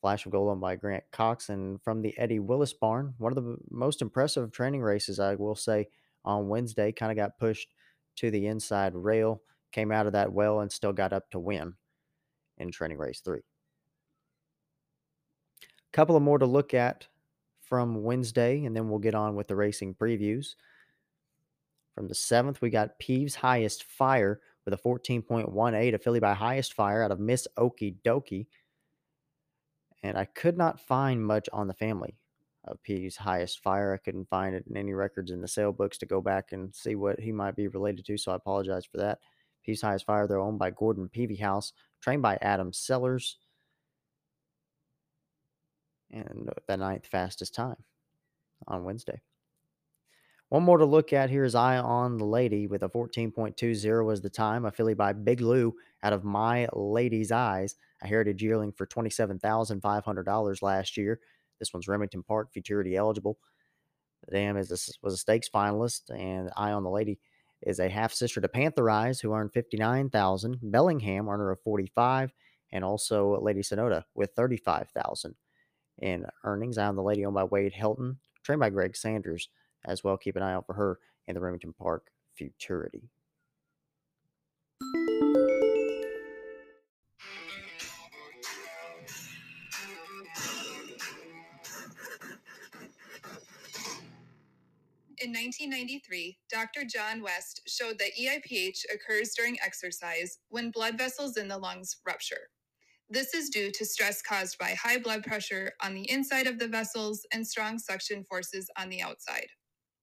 Flash 0.00 0.26
of 0.26 0.32
Gold 0.32 0.50
owned 0.50 0.60
by 0.60 0.76
Grant 0.76 1.04
Cox, 1.10 1.48
and 1.48 1.80
from 1.82 2.02
the 2.02 2.16
Eddie 2.18 2.38
Willis 2.38 2.72
barn, 2.72 3.14
one 3.18 3.36
of 3.36 3.42
the 3.42 3.56
most 3.70 4.02
impressive 4.02 4.52
training 4.52 4.82
races, 4.82 5.18
I 5.18 5.34
will 5.36 5.54
say, 5.54 5.88
on 6.24 6.48
Wednesday. 6.48 6.92
Kind 6.92 7.12
of 7.12 7.16
got 7.16 7.38
pushed 7.38 7.74
to 8.16 8.30
the 8.30 8.46
inside 8.46 8.94
rail, 8.94 9.42
came 9.72 9.90
out 9.90 10.06
of 10.06 10.12
that 10.12 10.32
well, 10.32 10.60
and 10.60 10.70
still 10.70 10.92
got 10.92 11.12
up 11.12 11.30
to 11.30 11.38
win 11.38 11.74
in 12.58 12.70
training 12.70 12.98
race 12.98 13.20
three. 13.20 13.40
Couple 15.92 16.16
of 16.16 16.22
more 16.22 16.38
to 16.38 16.46
look 16.46 16.74
at 16.74 17.06
from 17.62 18.02
Wednesday, 18.02 18.64
and 18.64 18.76
then 18.76 18.88
we'll 18.88 18.98
get 18.98 19.14
on 19.14 19.34
with 19.34 19.48
the 19.48 19.56
racing 19.56 19.94
previews. 19.94 20.54
From 21.94 22.08
the 22.08 22.14
seventh, 22.14 22.60
we 22.60 22.70
got 22.70 22.98
Peeves 23.00 23.36
Highest 23.36 23.84
Fire 23.84 24.40
with 24.64 24.74
a 24.74 24.76
14.18, 24.76 25.94
a 25.94 25.98
filly 25.98 26.20
by 26.20 26.34
Highest 26.34 26.74
Fire 26.74 27.02
out 27.02 27.10
of 27.10 27.18
Miss 27.18 27.48
Okie 27.56 27.96
Dokie. 28.04 28.46
And 30.02 30.18
I 30.18 30.26
could 30.26 30.58
not 30.58 30.80
find 30.80 31.24
much 31.24 31.48
on 31.52 31.68
the 31.68 31.74
family 31.74 32.16
of 32.64 32.82
Peeves 32.86 33.16
Highest 33.16 33.62
Fire. 33.62 33.94
I 33.94 34.04
couldn't 34.04 34.28
find 34.28 34.54
it 34.54 34.64
in 34.68 34.76
any 34.76 34.92
records 34.92 35.30
in 35.30 35.40
the 35.40 35.48
sale 35.48 35.72
books 35.72 35.98
to 35.98 36.06
go 36.06 36.20
back 36.20 36.52
and 36.52 36.74
see 36.74 36.94
what 36.94 37.18
he 37.18 37.32
might 37.32 37.56
be 37.56 37.68
related 37.68 38.04
to, 38.06 38.18
so 38.18 38.32
I 38.32 38.36
apologize 38.36 38.84
for 38.84 38.98
that. 38.98 39.20
Peeves 39.66 39.82
Highest 39.82 40.04
Fire, 40.04 40.26
they're 40.26 40.38
owned 40.38 40.58
by 40.58 40.70
Gordon 40.70 41.08
Peavy 41.08 41.36
House, 41.36 41.72
trained 42.00 42.22
by 42.22 42.38
Adam 42.42 42.72
Sellers. 42.72 43.38
And 46.10 46.50
the 46.68 46.76
ninth 46.76 47.06
fastest 47.06 47.54
time 47.54 47.82
on 48.66 48.84
Wednesday. 48.84 49.20
One 50.48 50.62
more 50.62 50.78
to 50.78 50.84
look 50.84 51.12
at 51.12 51.28
here 51.28 51.44
is 51.44 51.56
Eye 51.56 51.78
on 51.78 52.18
the 52.18 52.24
Lady 52.24 52.68
with 52.68 52.84
a 52.84 52.88
14.20 52.88 54.04
was 54.04 54.20
the 54.20 54.30
time. 54.30 54.64
A 54.64 54.70
filly 54.70 54.94
by 54.94 55.12
Big 55.12 55.40
Lou 55.40 55.74
out 56.04 56.12
of 56.12 56.22
My 56.22 56.68
Lady's 56.72 57.32
Eyes, 57.32 57.74
a 58.00 58.06
heritage 58.06 58.42
yearling 58.42 58.72
for 58.72 58.86
$27,500 58.86 60.62
last 60.62 60.96
year. 60.96 61.18
This 61.58 61.74
one's 61.74 61.88
Remington 61.88 62.22
Park 62.22 62.52
futurity 62.52 62.94
eligible. 62.94 63.38
The 64.28 64.36
dam 64.36 64.56
is 64.56 64.70
a, 64.70 64.78
was 65.02 65.14
a 65.14 65.18
stakes 65.18 65.48
finalist, 65.48 66.10
and 66.10 66.50
Eye 66.56 66.72
on 66.72 66.84
the 66.84 66.90
Lady 66.90 67.18
is 67.62 67.80
a 67.80 67.88
half 67.88 68.12
sister 68.12 68.40
to 68.40 68.48
Panther 68.48 68.88
Eyes, 68.88 69.20
who 69.20 69.34
earned 69.34 69.52
59000 69.52 70.58
Bellingham, 70.62 71.28
earner 71.28 71.50
of 71.50 71.60
45 71.62 72.32
and 72.72 72.84
also 72.84 73.40
Lady 73.40 73.60
Sonoda 73.60 74.04
with 74.14 74.34
35000 74.36 75.34
in 76.00 76.26
earnings. 76.44 76.78
I 76.78 76.86
am 76.86 76.96
the 76.96 77.02
Lady 77.02 77.24
owned 77.24 77.34
by 77.34 77.44
Wade 77.44 77.74
Helton, 77.74 78.16
trained 78.42 78.60
by 78.60 78.70
Greg 78.70 78.96
Sanders 78.96 79.48
as 79.84 80.04
well. 80.04 80.16
Keep 80.16 80.36
an 80.36 80.42
eye 80.42 80.52
out 80.52 80.66
for 80.66 80.74
her 80.74 80.98
in 81.26 81.34
the 81.34 81.40
Remington 81.40 81.72
Park 81.72 82.10
Futurity. 82.34 83.10
In 95.18 95.32
1993, 95.32 96.38
Dr. 96.50 96.84
John 96.84 97.22
West 97.22 97.62
showed 97.66 97.98
that 97.98 98.12
EIPH 98.20 98.84
occurs 98.94 99.32
during 99.34 99.58
exercise 99.64 100.38
when 100.50 100.70
blood 100.70 100.98
vessels 100.98 101.38
in 101.38 101.48
the 101.48 101.56
lungs 101.56 101.96
rupture. 102.06 102.50
This 103.10 103.34
is 103.34 103.50
due 103.50 103.70
to 103.72 103.84
stress 103.86 104.22
caused 104.22 104.58
by 104.58 104.74
high 104.74 104.98
blood 104.98 105.24
pressure 105.24 105.72
on 105.82 105.94
the 105.94 106.10
inside 106.10 106.48
of 106.48 106.58
the 106.58 106.68
vessels 106.68 107.26
and 107.32 107.46
strong 107.46 107.78
suction 107.78 108.24
forces 108.24 108.68
on 108.78 108.88
the 108.90 109.02
outside. 109.02 109.46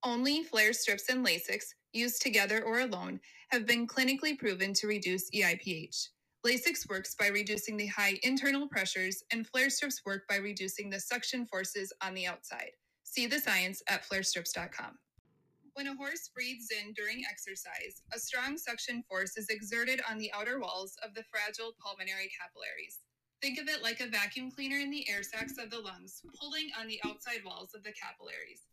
Only 0.04 0.44
Flair 0.44 0.74
strips 0.74 1.10
and 1.10 1.26
Lasix, 1.26 1.64
used 1.94 2.22
together 2.22 2.64
or 2.64 2.80
alone, 2.82 3.20
have 3.52 3.66
been 3.66 3.88
clinically 3.88 4.38
proven 4.38 4.74
to 4.76 4.88
reduce 4.88 5.30
EIPH. 5.32 6.10
Lasix 6.46 6.90
works 6.90 7.16
by 7.20 7.28
reducing 7.28 7.78
the 7.78 7.88
high 7.88 8.20
internal 8.24 8.68
pressures, 8.70 9.24
and 9.32 9.48
Flair 9.48 9.70
strips 9.70 10.02
work 10.06 10.24
by 10.30 10.38
reducing 10.38 10.90
the 10.90 11.00
suction 11.00 11.46
forces 11.46 11.94
on 12.02 12.14
the 12.14 12.28
outside. 12.28 12.72
See 13.04 13.28
the 13.28 13.40
science 13.40 13.82
at 13.90 14.04
flairstrips.com. 14.08 14.98
When 15.74 15.88
a 15.88 15.96
horse 15.96 16.30
breathes 16.34 16.70
in 16.70 16.94
during 16.94 17.24
exercise, 17.26 18.04
a 18.14 18.20
strong 18.20 18.58
suction 18.58 19.04
force 19.10 19.38
is 19.38 19.50
exerted 19.50 20.02
on 20.10 20.20
the 20.20 20.32
outer 20.32 20.60
walls 20.60 20.96
of 21.04 21.16
the 21.16 21.24
fragile 21.32 21.74
pulmonary 21.82 22.30
capillaries. 22.40 23.00
Think 23.42 23.60
of 23.60 23.68
it 23.68 23.82
like 23.82 24.00
a 24.00 24.08
vacuum 24.08 24.52
cleaner 24.52 24.78
in 24.78 24.92
the 24.92 25.10
air 25.10 25.24
sacs 25.24 25.58
of 25.58 25.72
the 25.72 25.80
lungs, 25.80 26.22
pulling 26.40 26.70
on 26.80 26.88
the 26.88 27.02
outside 27.06 27.44
walls 27.44 27.74
of 27.74 27.84
the 27.84 27.94
capillaries. 27.94 28.68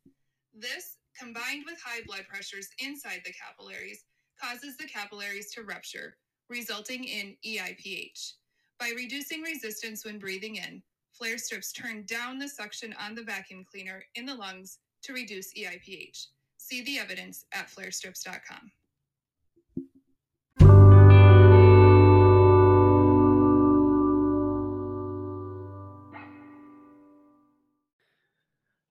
This 0.52 0.98
combined 1.18 1.64
with 1.64 1.80
high 1.82 2.02
blood 2.06 2.26
pressures 2.28 2.68
inside 2.78 3.22
the 3.24 3.32
capillaries, 3.32 4.04
causes 4.40 4.76
the 4.76 4.86
capillaries 4.86 5.50
to 5.52 5.62
rupture, 5.62 6.18
resulting 6.48 7.04
in 7.04 7.36
EIPH. 7.46 8.34
By 8.78 8.92
reducing 8.94 9.42
resistance 9.42 10.04
when 10.04 10.18
breathing 10.18 10.56
in, 10.56 10.82
Flair 11.12 11.38
strips 11.38 11.72
turn 11.72 12.04
down 12.04 12.38
the 12.38 12.48
suction 12.48 12.94
on 12.98 13.14
the 13.14 13.22
vacuum 13.22 13.64
cleaner 13.64 14.04
in 14.14 14.26
the 14.26 14.34
lungs 14.34 14.78
to 15.02 15.12
reduce 15.12 15.52
EIPH. 15.54 16.28
See 16.70 16.82
the 16.82 17.00
evidence 17.00 17.44
at 17.52 17.68
flairstrips.com. 17.68 18.70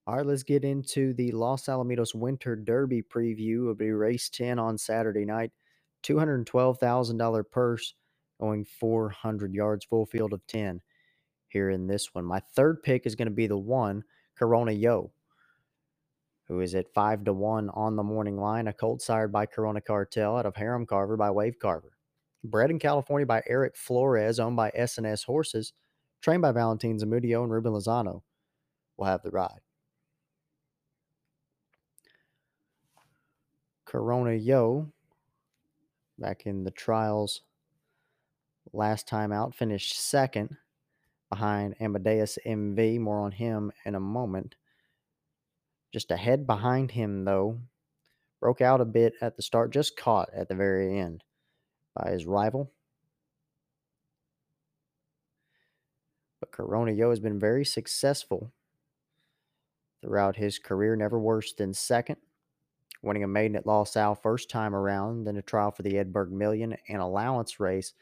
All 0.06 0.18
right, 0.18 0.26
let's 0.26 0.44
get 0.44 0.66
into 0.66 1.14
the 1.14 1.32
Los 1.32 1.68
Alamitos 1.68 2.14
Winter 2.14 2.58
Derby 2.58 3.02
preview. 3.02 3.62
It'll 3.62 3.76
be 3.76 3.92
race 3.92 4.30
10 4.30 4.60
on 4.60 4.78
Saturday 4.78 5.24
night. 5.24 5.52
$212,000 6.04 7.44
purse 7.50 7.94
going 8.42 8.66
400 8.66 9.54
yards, 9.54 9.86
full 9.86 10.06
field 10.06 10.34
of 10.34 10.46
10 10.48 10.82
here 11.48 11.70
in 11.70 11.88
this 11.88 12.14
one. 12.14 12.26
My 12.26 12.42
third 12.56 12.84
pick 12.84 13.06
is 13.06 13.16
going 13.16 13.28
to 13.28 13.34
be 13.34 13.48
the 13.48 13.58
one, 13.58 14.04
Corona 14.38 14.74
Yo, 14.74 15.14
who 16.50 16.60
is 16.60 16.76
at 16.76 16.94
5 16.94 17.24
to 17.26 17.34
1 17.34 17.70
on 17.70 17.96
the 17.96 18.04
morning 18.04 18.38
line. 18.38 18.68
A 18.68 18.74
colt 18.74 19.02
sired 19.02 19.32
by 19.32 19.46
Corona 19.46 19.80
Cartel 19.80 20.36
out 20.36 20.48
of 20.48 20.56
Harem 20.56 20.86
Carver 20.86 21.16
by 21.16 21.30
Wave 21.30 21.60
Carver. 21.60 21.94
Bred 22.44 22.72
in 22.72 22.80
California 22.80 23.26
by 23.26 23.44
Eric 23.48 23.78
Flores, 23.78 24.40
owned 24.40 24.56
by 24.56 24.72
S&S 24.74 25.24
Horses, 25.24 25.74
trained 26.22 26.42
by 26.42 26.52
Valentin 26.52 26.98
Zamudio 26.98 27.44
and 27.44 27.52
Ruben 27.52 27.72
Lozano, 27.72 28.24
will 28.98 29.06
have 29.06 29.22
the 29.22 29.30
ride. 29.30 29.62
Corona 33.86 34.34
Yo 34.34 34.92
back 36.18 36.46
in 36.46 36.64
the 36.64 36.72
trials 36.72 37.42
last 38.74 39.08
time 39.08 39.32
out 39.32 39.56
finished 39.56 40.00
second 40.00 40.58
behind 41.30 41.76
Amadeus 41.80 42.38
MV. 42.46 43.00
More 43.00 43.20
on 43.20 43.32
him 43.32 43.72
in 43.86 43.96
a 43.96 44.00
moment. 44.00 44.56
Just 45.92 46.12
ahead 46.12 46.46
behind 46.46 46.92
him, 46.92 47.26
though, 47.26 47.60
broke 48.40 48.62
out 48.62 48.82
a 48.82 48.86
bit 48.86 49.14
at 49.22 49.36
the 49.36 49.42
start, 49.42 49.72
just 49.72 49.98
caught 49.98 50.30
at 50.34 50.48
the 50.48 50.56
very 50.56 51.00
end 51.00 51.24
by 51.96 52.12
his 52.12 52.26
rival. 52.26 52.72
But 56.40 56.52
Corona 56.52 56.92
Yo 56.92 57.10
has 57.10 57.20
been 57.20 57.40
very 57.40 57.66
successful 57.66 58.52
throughout 60.02 60.38
his 60.38 60.60
career, 60.60 60.96
never 60.96 61.20
worse 61.20 61.54
than 61.54 61.74
second 61.74 62.18
winning 63.02 63.24
a 63.24 63.28
maiden 63.28 63.56
at 63.56 63.66
Los 63.66 63.96
Al 63.96 64.16
first 64.16 64.50
time 64.50 64.76
around, 64.76 65.24
then 65.24 65.38
a 65.38 65.42
trial 65.42 65.72
for 65.72 65.84
the 65.84 65.98
Ed 65.98 66.12
Burke 66.12 66.32
Million 66.32 66.76
and 66.88 67.02
allowance 67.02 67.60
race 67.60 67.94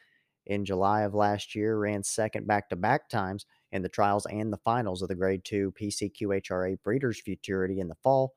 in 0.45 0.65
July 0.65 1.01
of 1.01 1.13
last 1.13 1.55
year, 1.55 1.77
ran 1.77 2.03
second 2.03 2.47
back 2.47 2.69
to 2.69 2.75
back 2.75 3.09
times 3.09 3.45
in 3.71 3.81
the 3.81 3.89
trials 3.89 4.25
and 4.25 4.51
the 4.51 4.57
finals 4.57 5.01
of 5.01 5.07
the 5.07 5.15
Grade 5.15 5.43
2 5.43 5.73
PCQHRA 5.79 6.81
Breeders' 6.83 7.21
Futurity 7.21 7.79
in 7.79 7.87
the 7.87 7.95
fall. 7.95 8.33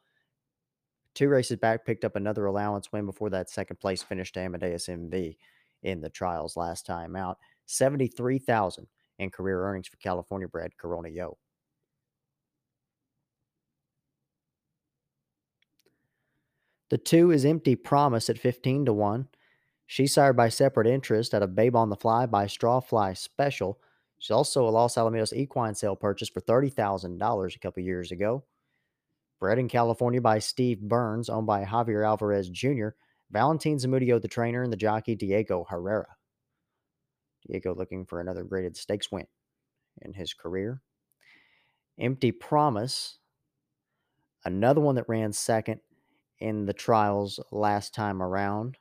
Two 1.15 1.29
races 1.29 1.57
back, 1.57 1.85
picked 1.85 2.05
up 2.05 2.17
another 2.17 2.47
allowance 2.47 2.93
win 2.93 3.07
before 3.07 3.31
that 3.31 3.51
second 3.51 3.81
place 3.81 4.03
finish 4.03 4.33
to 4.33 4.41
Amadeus 4.41 4.87
MV 4.87 5.37
in 5.83 6.01
the 6.01 6.11
trials 6.11 6.57
last 6.57 6.87
time 6.87 7.17
out. 7.17 7.39
73000 7.67 8.87
in 9.19 9.31
career 9.31 9.63
earnings 9.65 9.89
for 9.89 9.97
California 9.99 10.49
bred 10.49 10.77
Corona 10.77 11.09
Yo. 11.09 11.37
The 16.91 16.99
two 16.99 17.31
is 17.31 17.45
Empty 17.45 17.77
Promise 17.77 18.31
at 18.31 18.39
15 18.39 18.87
to 18.87 18.93
1. 18.93 19.29
She's 19.87 20.15
sired 20.15 20.37
by 20.37 20.49
separate 20.49 20.89
interest 20.89 21.35
at 21.35 21.43
a 21.43 21.47
Babe 21.47 21.77
on 21.77 21.89
the 21.89 21.97
Fly 21.97 22.27
by 22.27 22.47
Strawfly 22.47 23.17
Special. 23.17 23.79
She's 24.21 24.31
also 24.31 24.69
a 24.69 24.71
Los 24.71 24.97
Alamitos 24.97 25.33
equine 25.33 25.75
sale 25.75 25.97
purchase 25.97 26.29
for 26.29 26.43
$30,000 26.43 27.57
a 27.57 27.59
couple 27.59 27.83
years 27.83 28.13
ago. 28.13 28.45
Bred 29.41 29.59
in 29.59 29.67
California 29.67 30.21
by 30.21 30.39
Steve 30.39 30.79
Burns, 30.79 31.31
owned 31.31 31.47
by 31.47 31.65
Javier 31.65 32.07
Alvarez 32.07 32.51
Jr., 32.51 32.89
Valentin 33.31 33.79
Zamudio, 33.79 34.21
the 34.21 34.29
trainer, 34.29 34.63
and 34.63 34.71
the 34.71 34.77
jockey 34.77 35.15
Diego 35.15 35.65
Herrera. 35.71 36.17
Diego 37.47 37.75
looking 37.75 38.05
for 38.05 38.21
another 38.21 38.45
graded 38.45 38.77
stakes 38.77 39.11
win 39.11 39.27
in 40.03 40.13
his 40.13 40.35
career. 40.35 40.83
Empty 41.99 42.33
Promise, 42.33 43.21
another 44.45 44.83
one 44.83 44.97
that 44.97 45.09
ran 45.09 45.33
second 45.33 45.81
in 46.41 46.67
the 46.67 46.75
trials 46.75 47.41
last 47.51 47.95
time 47.95 48.23
around, 48.23 48.77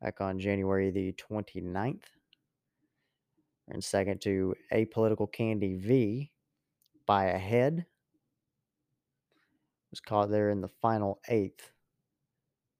back 0.00 0.22
on 0.22 0.38
January 0.38 0.90
the 0.90 1.12
29th. 1.12 2.17
And 3.70 3.84
second 3.84 4.20
to 4.22 4.54
Apolitical 4.72 5.30
Candy 5.30 5.76
V 5.76 6.30
by 7.06 7.26
a 7.26 7.38
head. 7.38 7.86
Was 9.90 10.00
caught 10.00 10.30
there 10.30 10.50
in 10.50 10.60
the 10.60 10.68
final 10.68 11.20
eighth 11.28 11.72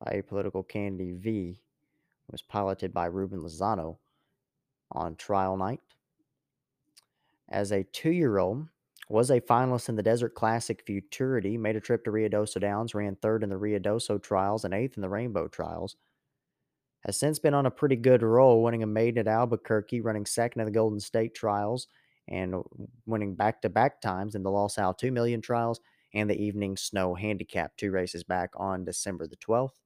by 0.05 0.23
Apolitical 0.23 0.67
Candy 0.67 1.13
V. 1.13 1.61
Was 2.31 2.43
piloted 2.43 2.93
by 2.93 3.07
Ruben 3.07 3.41
Lozano 3.41 3.97
on 4.93 5.17
trial 5.17 5.57
night. 5.57 5.81
As 7.49 7.73
a 7.73 7.85
two 7.85 8.11
year 8.11 8.39
old, 8.39 8.69
was 9.09 9.31
a 9.31 9.41
finalist 9.41 9.89
in 9.89 9.97
the 9.97 10.03
Desert 10.03 10.35
Classic 10.35 10.83
Futurity, 10.85 11.57
made 11.57 11.77
a 11.77 11.81
trip 11.81 12.05
to 12.05 12.11
Ruidoso 12.11 12.61
Downs, 12.61 12.95
ran 12.95 13.17
third 13.17 13.43
in 13.43 13.49
the 13.49 13.57
Ruidoso 13.57 14.23
trials 14.23 14.65
and 14.65 14.75
eighth 14.75 14.97
in 14.97 15.03
the 15.03 15.09
Rainbow 15.09 15.49
trials. 15.49 15.97
Has 17.05 17.19
since 17.19 17.39
been 17.39 17.55
on 17.55 17.67
a 17.67 17.71
pretty 17.71 17.97
good 17.97 18.23
roll, 18.23 18.63
winning 18.63 18.83
a 18.83 18.87
maiden 18.87 19.19
at 19.19 19.33
Albuquerque, 19.33 20.01
running 20.01 20.27
second 20.27 20.61
in 20.61 20.67
the 20.67 20.73
Golden 20.73 21.01
State 21.01 21.35
trials, 21.35 21.87
and 22.29 22.57
winning 23.07 23.35
back 23.35 23.63
to 23.63 23.69
back 23.69 24.01
times 24.01 24.35
in 24.35 24.43
the 24.43 24.51
Los 24.51 24.79
Al 24.79 24.95
2 24.95 25.11
million 25.13 25.41
trials 25.41 25.81
and 26.15 26.29
the 26.29 26.43
Evening 26.43 26.77
Snow 26.77 27.15
Handicap, 27.15 27.77
two 27.77 27.91
races 27.91 28.25
back 28.25 28.51
on 28.57 28.85
December 28.85 29.27
the 29.27 29.37
12th. 29.37 29.79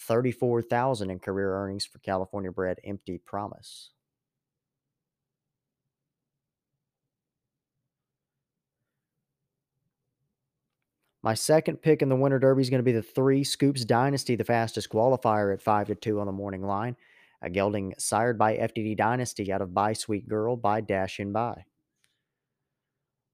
34,000 0.00 1.10
in 1.10 1.18
career 1.18 1.54
earnings 1.54 1.84
for 1.84 1.98
California 1.98 2.50
bred 2.50 2.78
Empty 2.84 3.18
Promise. 3.18 3.90
My 11.22 11.34
second 11.34 11.82
pick 11.82 12.00
in 12.00 12.08
the 12.08 12.16
Winter 12.16 12.38
Derby 12.38 12.62
is 12.62 12.70
going 12.70 12.78
to 12.78 12.84
be 12.84 12.92
the 12.92 13.02
three 13.02 13.44
Scoops 13.44 13.84
Dynasty, 13.84 14.36
the 14.36 14.44
fastest 14.44 14.88
qualifier 14.88 15.52
at 15.52 15.60
5 15.60 15.88
to 15.88 15.94
2 15.94 16.18
on 16.18 16.26
the 16.26 16.32
morning 16.32 16.62
line. 16.62 16.96
A 17.42 17.50
gelding 17.50 17.94
sired 17.98 18.38
by 18.38 18.56
FDD 18.56 18.96
Dynasty 18.96 19.52
out 19.52 19.62
of 19.62 19.74
By 19.74 19.92
Sweet 19.92 20.28
Girl 20.28 20.56
by 20.56 20.80
Dash 20.80 21.18
and 21.18 21.32
By. 21.32 21.64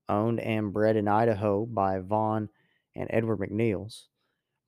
Owned 0.09 0.41
and 0.41 0.73
bred 0.73 0.97
in 0.97 1.09
Idaho 1.09 1.67
by 1.67 1.99
Vaughn 2.01 2.49
and 2.95 3.09
Edward 3.11 3.39
McNeils. 3.39 4.05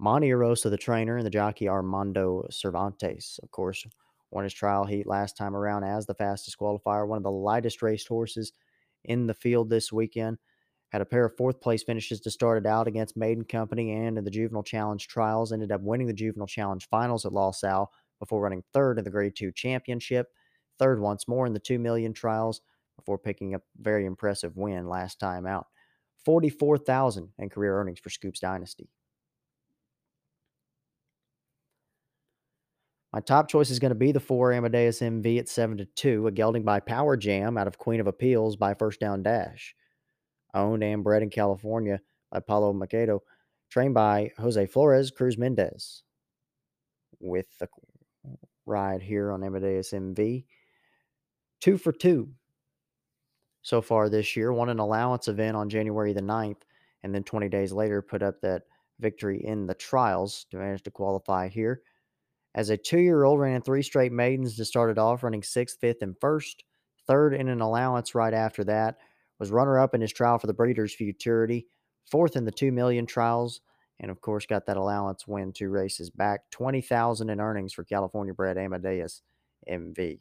Monte 0.00 0.28
Arosa, 0.28 0.70
the 0.70 0.76
trainer, 0.76 1.16
and 1.16 1.26
the 1.26 1.30
jockey 1.30 1.68
Armando 1.68 2.46
Cervantes. 2.50 3.40
Of 3.42 3.50
course, 3.50 3.84
won 4.30 4.44
his 4.44 4.54
trial 4.54 4.84
heat 4.84 5.06
last 5.06 5.36
time 5.36 5.56
around 5.56 5.84
as 5.84 6.06
the 6.06 6.14
fastest 6.14 6.58
qualifier, 6.58 7.06
one 7.06 7.16
of 7.16 7.24
the 7.24 7.30
lightest 7.30 7.82
raced 7.82 8.08
horses 8.08 8.52
in 9.04 9.26
the 9.26 9.34
field 9.34 9.70
this 9.70 9.92
weekend. 9.92 10.38
Had 10.90 11.02
a 11.02 11.06
pair 11.06 11.26
of 11.26 11.36
fourth 11.36 11.60
place 11.60 11.82
finishes 11.82 12.20
to 12.20 12.30
start 12.30 12.58
it 12.58 12.66
out 12.66 12.88
against 12.88 13.16
Maiden 13.16 13.44
Company 13.44 13.92
and 13.92 14.16
in 14.16 14.24
the 14.24 14.30
Juvenile 14.30 14.62
Challenge 14.62 15.06
trials. 15.06 15.52
Ended 15.52 15.70
up 15.70 15.82
winning 15.82 16.06
the 16.06 16.14
Juvenile 16.14 16.46
Challenge 16.46 16.88
finals 16.88 17.26
at 17.26 17.32
Los 17.32 17.62
Al 17.62 17.92
before 18.18 18.40
running 18.40 18.64
third 18.72 18.98
in 18.98 19.04
the 19.04 19.10
Grade 19.10 19.36
2 19.36 19.52
Championship, 19.52 20.28
third 20.78 21.00
once 21.00 21.28
more 21.28 21.46
in 21.46 21.52
the 21.52 21.60
2 21.60 21.78
million 21.78 22.14
trials 22.14 22.62
before 22.96 23.18
picking 23.18 23.54
up 23.54 23.60
a 23.60 23.82
very 23.82 24.06
impressive 24.06 24.56
win 24.56 24.88
last 24.88 25.20
time 25.20 25.46
out. 25.46 25.66
44,000 26.24 27.32
in 27.38 27.50
career 27.50 27.78
earnings 27.78 28.00
for 28.00 28.10
Scoops 28.10 28.40
Dynasty. 28.40 28.88
My 33.12 33.20
top 33.20 33.48
choice 33.48 33.70
is 33.70 33.78
going 33.78 33.90
to 33.90 33.94
be 33.94 34.12
the 34.12 34.20
four 34.20 34.52
Amadeus 34.52 35.00
MV 35.00 35.38
at 35.38 35.48
7 35.48 35.78
to 35.78 35.84
2, 35.84 36.26
a 36.26 36.30
gelding 36.30 36.62
by 36.62 36.80
Power 36.80 37.16
Jam 37.16 37.56
out 37.56 37.66
of 37.66 37.78
Queen 37.78 38.00
of 38.00 38.06
Appeals 38.06 38.56
by 38.56 38.74
First 38.74 39.00
Down 39.00 39.22
Dash 39.22 39.74
owned 40.54 40.82
and 40.82 41.04
bred 41.04 41.22
in 41.22 41.30
California 41.30 42.00
by 42.30 42.40
Paulo 42.40 42.72
Macedo, 42.72 43.20
trained 43.70 43.94
by 43.94 44.30
Jose 44.38 44.66
Flores 44.66 45.10
Cruz 45.10 45.38
Mendez. 45.38 46.02
With 47.20 47.46
the 47.58 47.68
ride 48.66 49.02
here 49.02 49.32
on 49.32 49.42
Amadeus 49.42 49.92
MV, 49.92 50.44
two 51.60 51.78
for 51.78 51.92
two 51.92 52.30
so 53.62 53.82
far 53.82 54.08
this 54.08 54.36
year. 54.36 54.52
Won 54.52 54.68
an 54.68 54.78
allowance 54.78 55.28
event 55.28 55.56
on 55.56 55.68
January 55.68 56.12
the 56.12 56.22
9th, 56.22 56.62
and 57.02 57.14
then 57.14 57.24
20 57.24 57.48
days 57.48 57.72
later 57.72 58.00
put 58.00 58.22
up 58.22 58.40
that 58.40 58.62
victory 59.00 59.44
in 59.44 59.66
the 59.66 59.74
trials 59.74 60.46
to 60.50 60.56
manage 60.56 60.82
to 60.84 60.90
qualify 60.90 61.48
here. 61.48 61.82
As 62.54 62.70
a 62.70 62.76
two 62.76 62.98
year 62.98 63.24
old, 63.24 63.38
ran 63.38 63.56
in 63.56 63.62
three 63.62 63.82
straight 63.82 64.12
maidens 64.12 64.56
to 64.56 64.64
start 64.64 64.90
it 64.90 64.98
off, 64.98 65.22
running 65.22 65.42
sixth, 65.42 65.78
fifth, 65.80 66.02
and 66.02 66.18
first. 66.18 66.64
Third 67.06 67.34
in 67.34 67.48
an 67.48 67.60
allowance 67.60 68.14
right 68.14 68.34
after 68.34 68.64
that 68.64 68.98
was 69.38 69.50
runner 69.50 69.78
up 69.78 69.94
in 69.94 70.00
his 70.00 70.12
trial 70.12 70.38
for 70.38 70.46
the 70.46 70.52
Breeders' 70.54 70.94
Futurity, 70.94 71.66
fourth 72.10 72.36
in 72.36 72.44
the 72.44 72.50
2 72.50 72.72
million 72.72 73.06
trials, 73.06 73.60
and 74.00 74.10
of 74.10 74.20
course 74.20 74.46
got 74.46 74.66
that 74.66 74.76
allowance 74.76 75.26
win 75.26 75.52
two 75.52 75.68
races 75.70 76.10
back. 76.10 76.50
20,000 76.50 77.30
in 77.30 77.40
earnings 77.40 77.72
for 77.72 77.84
California 77.84 78.34
bred 78.34 78.58
Amadeus 78.58 79.22
MV. 79.68 80.20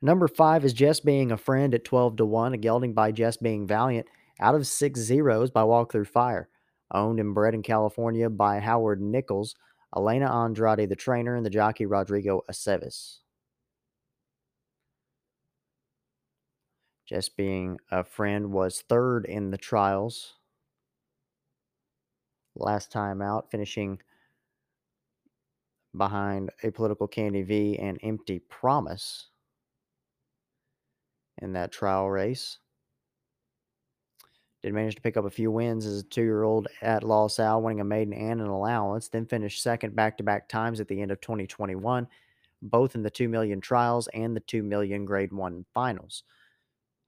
Number 0.00 0.28
five 0.28 0.64
is 0.64 0.72
Just 0.72 1.04
Being 1.04 1.32
a 1.32 1.36
Friend 1.36 1.74
at 1.74 1.84
12 1.84 2.16
to 2.18 2.24
1, 2.24 2.54
a 2.54 2.56
gelding 2.56 2.94
by 2.94 3.10
Just 3.10 3.42
Being 3.42 3.66
Valiant 3.66 4.06
out 4.40 4.54
of 4.54 4.66
six 4.66 5.00
zeros 5.00 5.50
by 5.50 5.64
Walk 5.64 5.90
Through 5.90 6.04
Fire. 6.04 6.48
Owned 6.92 7.18
and 7.18 7.34
bred 7.34 7.52
in 7.52 7.62
California 7.62 8.30
by 8.30 8.60
Howard 8.60 9.00
Nichols. 9.00 9.56
Elena 9.96 10.30
Andrade, 10.30 10.88
the 10.88 10.96
trainer, 10.96 11.34
and 11.34 11.46
the 11.46 11.50
jockey 11.50 11.86
Rodrigo 11.86 12.42
Aceves. 12.50 13.18
Just 17.06 17.36
being 17.36 17.78
a 17.90 18.04
friend 18.04 18.52
was 18.52 18.82
third 18.82 19.24
in 19.24 19.50
the 19.50 19.56
trials 19.56 20.34
last 22.54 22.92
time 22.92 23.22
out, 23.22 23.50
finishing 23.50 23.98
behind 25.96 26.50
Apolitical 26.62 27.10
Candy 27.10 27.42
V 27.42 27.78
and 27.78 27.98
Empty 28.02 28.40
Promise 28.40 29.28
in 31.40 31.54
that 31.54 31.72
trial 31.72 32.10
race. 32.10 32.58
Did 34.62 34.74
manage 34.74 34.96
to 34.96 35.02
pick 35.02 35.16
up 35.16 35.24
a 35.24 35.30
few 35.30 35.52
wins 35.52 35.86
as 35.86 36.00
a 36.00 36.04
two 36.04 36.22
year 36.22 36.42
old 36.42 36.66
at 36.82 37.04
Los 37.04 37.38
Al, 37.38 37.62
winning 37.62 37.80
a 37.80 37.84
maiden 37.84 38.12
and 38.12 38.40
an 38.40 38.48
allowance, 38.48 39.08
then 39.08 39.24
finished 39.24 39.62
second 39.62 39.94
back 39.94 40.18
to 40.18 40.24
back 40.24 40.48
times 40.48 40.80
at 40.80 40.88
the 40.88 41.00
end 41.00 41.12
of 41.12 41.20
2021, 41.20 42.08
both 42.62 42.96
in 42.96 43.02
the 43.02 43.10
2 43.10 43.28
million 43.28 43.60
trials 43.60 44.08
and 44.08 44.34
the 44.34 44.40
2 44.40 44.64
million 44.64 45.04
grade 45.04 45.32
one 45.32 45.64
finals. 45.74 46.24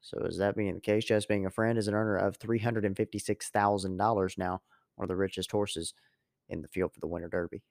So, 0.00 0.18
is 0.20 0.38
that 0.38 0.56
being 0.56 0.74
the 0.74 0.80
case, 0.80 1.04
just 1.04 1.28
being 1.28 1.44
a 1.44 1.50
friend 1.50 1.76
is 1.76 1.88
an 1.88 1.94
earner 1.94 2.16
of 2.16 2.38
$356,000 2.38 4.38
now, 4.38 4.62
one 4.94 5.04
of 5.04 5.08
the 5.08 5.16
richest 5.16 5.50
horses 5.50 5.92
in 6.48 6.62
the 6.62 6.68
field 6.68 6.94
for 6.94 7.00
the 7.00 7.08
Winter 7.08 7.28
Derby. 7.28 7.62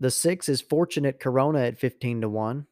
The 0.00 0.10
six 0.12 0.48
is 0.48 0.60
Fortunate 0.60 1.18
Corona 1.18 1.60
at 1.62 1.78
15 1.78 2.20
to 2.20 2.28
1. 2.28 2.66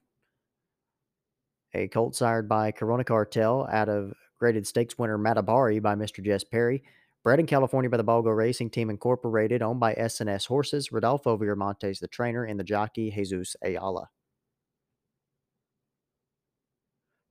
A 1.74 1.88
colt 1.88 2.14
sired 2.14 2.48
by 2.48 2.70
Corona 2.70 3.02
Cartel 3.02 3.66
out 3.70 3.88
of 3.88 4.12
graded 4.38 4.64
stakes 4.64 4.96
winner 4.96 5.18
Matabari 5.18 5.82
by 5.82 5.96
Mr. 5.96 6.24
Jess 6.24 6.44
Perry. 6.44 6.84
Bred 7.24 7.40
in 7.40 7.46
California 7.46 7.90
by 7.90 7.96
the 7.96 8.04
Balgo 8.04 8.34
Racing 8.34 8.70
Team 8.70 8.90
Incorporated, 8.90 9.60
owned 9.60 9.80
by 9.80 9.94
SNS 9.94 10.46
Horses, 10.46 10.92
Rodolfo 10.92 11.36
Viramontes, 11.36 11.98
the 11.98 12.06
trainer, 12.06 12.44
and 12.44 12.60
the 12.60 12.64
jockey 12.64 13.10
Jesus 13.10 13.56
Ayala. 13.64 14.08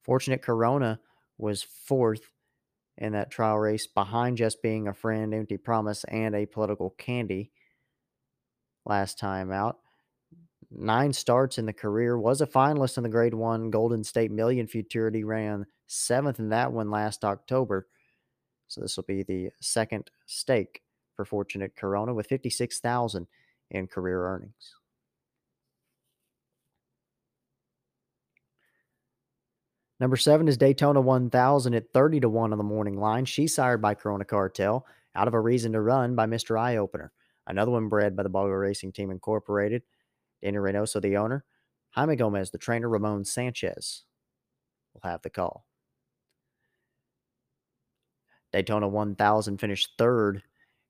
Fortunate 0.03 0.41
Corona 0.41 0.99
was 1.37 1.63
fourth 1.63 2.29
in 2.97 3.13
that 3.13 3.31
trial 3.31 3.57
race 3.57 3.87
behind 3.87 4.35
just 4.35 4.61
being 4.61 4.89
a 4.89 4.93
friend, 4.93 5.33
empty 5.33 5.55
promise, 5.55 6.03
and 6.03 6.35
Apolitical 6.35 6.97
candy 6.97 7.51
last 8.85 9.17
time 9.17 9.53
out. 9.53 9.79
Nine 10.71 11.13
starts 11.13 11.57
in 11.57 11.65
the 11.65 11.73
career, 11.73 12.17
was 12.17 12.41
a 12.41 12.47
finalist 12.47 12.97
in 12.97 13.03
the 13.03 13.09
Grade 13.09 13.33
1 13.33 13.69
Golden 13.69 14.03
State 14.03 14.31
Million 14.31 14.67
Futurity, 14.67 15.23
ran 15.23 15.65
seventh 15.87 16.39
in 16.39 16.49
that 16.49 16.71
one 16.71 16.89
last 16.89 17.23
October. 17.23 17.87
So 18.67 18.81
this 18.81 18.97
will 18.97 19.03
be 19.03 19.23
the 19.23 19.51
second 19.61 20.09
stake 20.25 20.81
for 21.15 21.25
Fortunate 21.25 21.75
Corona 21.75 22.13
with 22.13 22.27
56,000 22.27 23.27
in 23.71 23.87
career 23.87 24.27
earnings. 24.27 24.75
Number 29.99 30.17
seven 30.17 30.47
is 30.47 30.57
Daytona 30.57 30.99
1000 30.99 31.73
at 31.73 31.93
30 31.93 32.19
to 32.21 32.29
1 32.29 32.51
on 32.51 32.57
the 32.57 32.63
morning 32.63 32.99
line. 32.99 33.23
She's 33.23 33.55
sired 33.55 33.81
by 33.81 33.93
Corona 33.93 34.25
Cartel 34.25 34.85
out 35.15 35.27
of 35.27 35.33
a 35.33 35.39
reason 35.39 35.71
to 35.71 35.81
run 35.81 36.15
by 36.15 36.25
Mr. 36.25 36.59
Eye 36.59 36.77
Opener. 36.77 37.13
Another 37.47 37.71
one 37.71 37.87
bred 37.87 38.15
by 38.15 38.23
the 38.23 38.29
Bogo 38.29 38.59
Racing 38.59 38.91
Team 38.91 39.09
Incorporated. 39.09 39.83
Daniel 40.45 40.63
Reynoso, 40.63 41.01
the 41.01 41.17
owner. 41.17 41.43
Jaime 41.89 42.15
Gomez, 42.15 42.51
the 42.51 42.59
trainer. 42.59 42.87
Ramon 42.87 43.25
Sanchez 43.25 44.03
will 44.93 45.09
have 45.09 45.23
the 45.23 45.29
call. 45.31 45.65
Daytona 48.53 48.87
1000 48.87 49.57
finished 49.57 49.93
third 49.97 50.43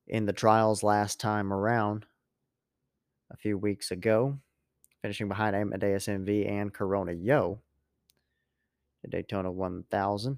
in 0.07 0.25
the 0.25 0.33
trials 0.33 0.83
last 0.83 1.21
time 1.21 1.53
around 1.53 2.05
a 3.31 3.37
few 3.37 3.57
weeks 3.57 3.91
ago, 3.91 4.37
finishing 5.01 5.29
behind 5.29 5.55
Amadeus 5.55 6.07
MV 6.07 6.51
and 6.51 6.73
Corona 6.73 7.13
Yo. 7.13 7.61
The 9.03 9.09
Daytona 9.09 9.49
1000. 9.49 10.37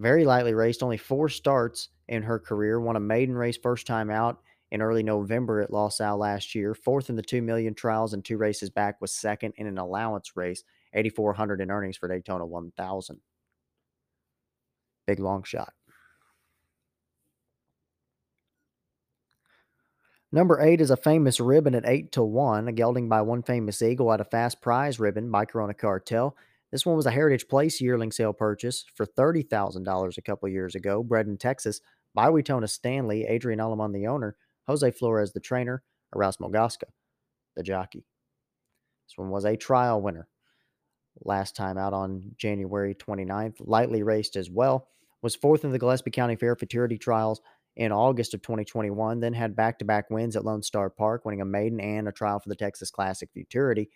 Very 0.00 0.24
lightly 0.24 0.54
raced, 0.54 0.82
only 0.82 0.96
four 0.96 1.28
starts 1.28 1.90
in 2.08 2.24
her 2.24 2.40
career. 2.40 2.80
Won 2.80 2.96
a 2.96 3.00
maiden 3.00 3.36
race 3.36 3.56
first 3.56 3.86
time 3.86 4.10
out 4.10 4.40
in 4.70 4.82
early 4.82 5.02
November 5.02 5.60
at 5.60 5.72
Los 5.72 6.00
Al 6.00 6.18
last 6.18 6.54
year. 6.54 6.74
Fourth 6.74 7.10
in 7.10 7.16
the 7.16 7.22
2 7.22 7.42
million 7.42 7.74
trials 7.74 8.14
and 8.14 8.24
two 8.24 8.36
races 8.36 8.70
back 8.70 9.00
was 9.00 9.12
second 9.12 9.54
in 9.56 9.66
an 9.66 9.78
allowance 9.78 10.36
race. 10.36 10.62
8,400 10.92 11.60
in 11.60 11.70
earnings 11.70 11.96
for 11.96 12.08
Daytona 12.08 12.46
1000. 12.46 13.20
Big 15.06 15.18
long 15.18 15.42
shot. 15.42 15.72
Number 20.32 20.60
eight 20.60 20.80
is 20.80 20.92
a 20.92 20.96
famous 20.96 21.40
ribbon 21.40 21.74
at 21.74 21.84
eight 21.84 22.12
to 22.12 22.22
one, 22.22 22.68
a 22.68 22.72
gelding 22.72 23.08
by 23.08 23.20
one 23.22 23.42
famous 23.42 23.82
eagle 23.82 24.12
at 24.12 24.20
a 24.20 24.24
fast 24.24 24.60
prize 24.60 25.00
ribbon 25.00 25.28
by 25.28 25.44
Corona 25.44 25.74
Cartel. 25.74 26.36
This 26.70 26.86
one 26.86 26.94
was 26.94 27.06
a 27.06 27.10
Heritage 27.10 27.48
Place 27.48 27.80
yearling 27.80 28.12
sale 28.12 28.32
purchase 28.32 28.84
for 28.94 29.04
$30,000 29.04 30.16
a 30.16 30.22
couple 30.22 30.48
years 30.48 30.76
ago, 30.76 31.02
bred 31.02 31.26
in 31.26 31.36
Texas 31.36 31.80
by 32.14 32.28
Wetona 32.28 32.70
Stanley, 32.70 33.24
Adrian 33.24 33.58
Alamon, 33.58 33.92
the 33.92 34.06
owner, 34.06 34.36
Jose 34.70 34.88
Flores, 34.92 35.32
the 35.32 35.40
trainer, 35.40 35.82
Erasmo 36.14 36.48
Gasca, 36.48 36.84
the 37.56 37.62
jockey. 37.64 38.04
This 39.08 39.18
one 39.18 39.30
was 39.30 39.44
a 39.44 39.56
trial 39.56 40.00
winner 40.00 40.28
last 41.24 41.56
time 41.56 41.76
out 41.76 41.92
on 41.92 42.30
January 42.36 42.94
29th, 42.94 43.56
lightly 43.58 44.04
raced 44.04 44.36
as 44.36 44.48
well, 44.48 44.86
was 45.22 45.34
fourth 45.34 45.64
in 45.64 45.72
the 45.72 45.78
Gillespie 45.78 46.12
County 46.12 46.36
Fair 46.36 46.54
Futurity 46.54 46.98
Trials 46.98 47.40
in 47.74 47.90
August 47.90 48.32
of 48.32 48.42
2021, 48.42 49.18
then 49.18 49.32
had 49.32 49.56
back 49.56 49.76
to 49.80 49.84
back 49.84 50.08
wins 50.08 50.36
at 50.36 50.44
Lone 50.44 50.62
Star 50.62 50.88
Park, 50.88 51.24
winning 51.24 51.40
a 51.40 51.44
maiden 51.44 51.80
and 51.80 52.06
a 52.06 52.12
trial 52.12 52.38
for 52.38 52.48
the 52.48 52.54
Texas 52.54 52.92
Classic 52.92 53.28
Futurity. 53.32 53.90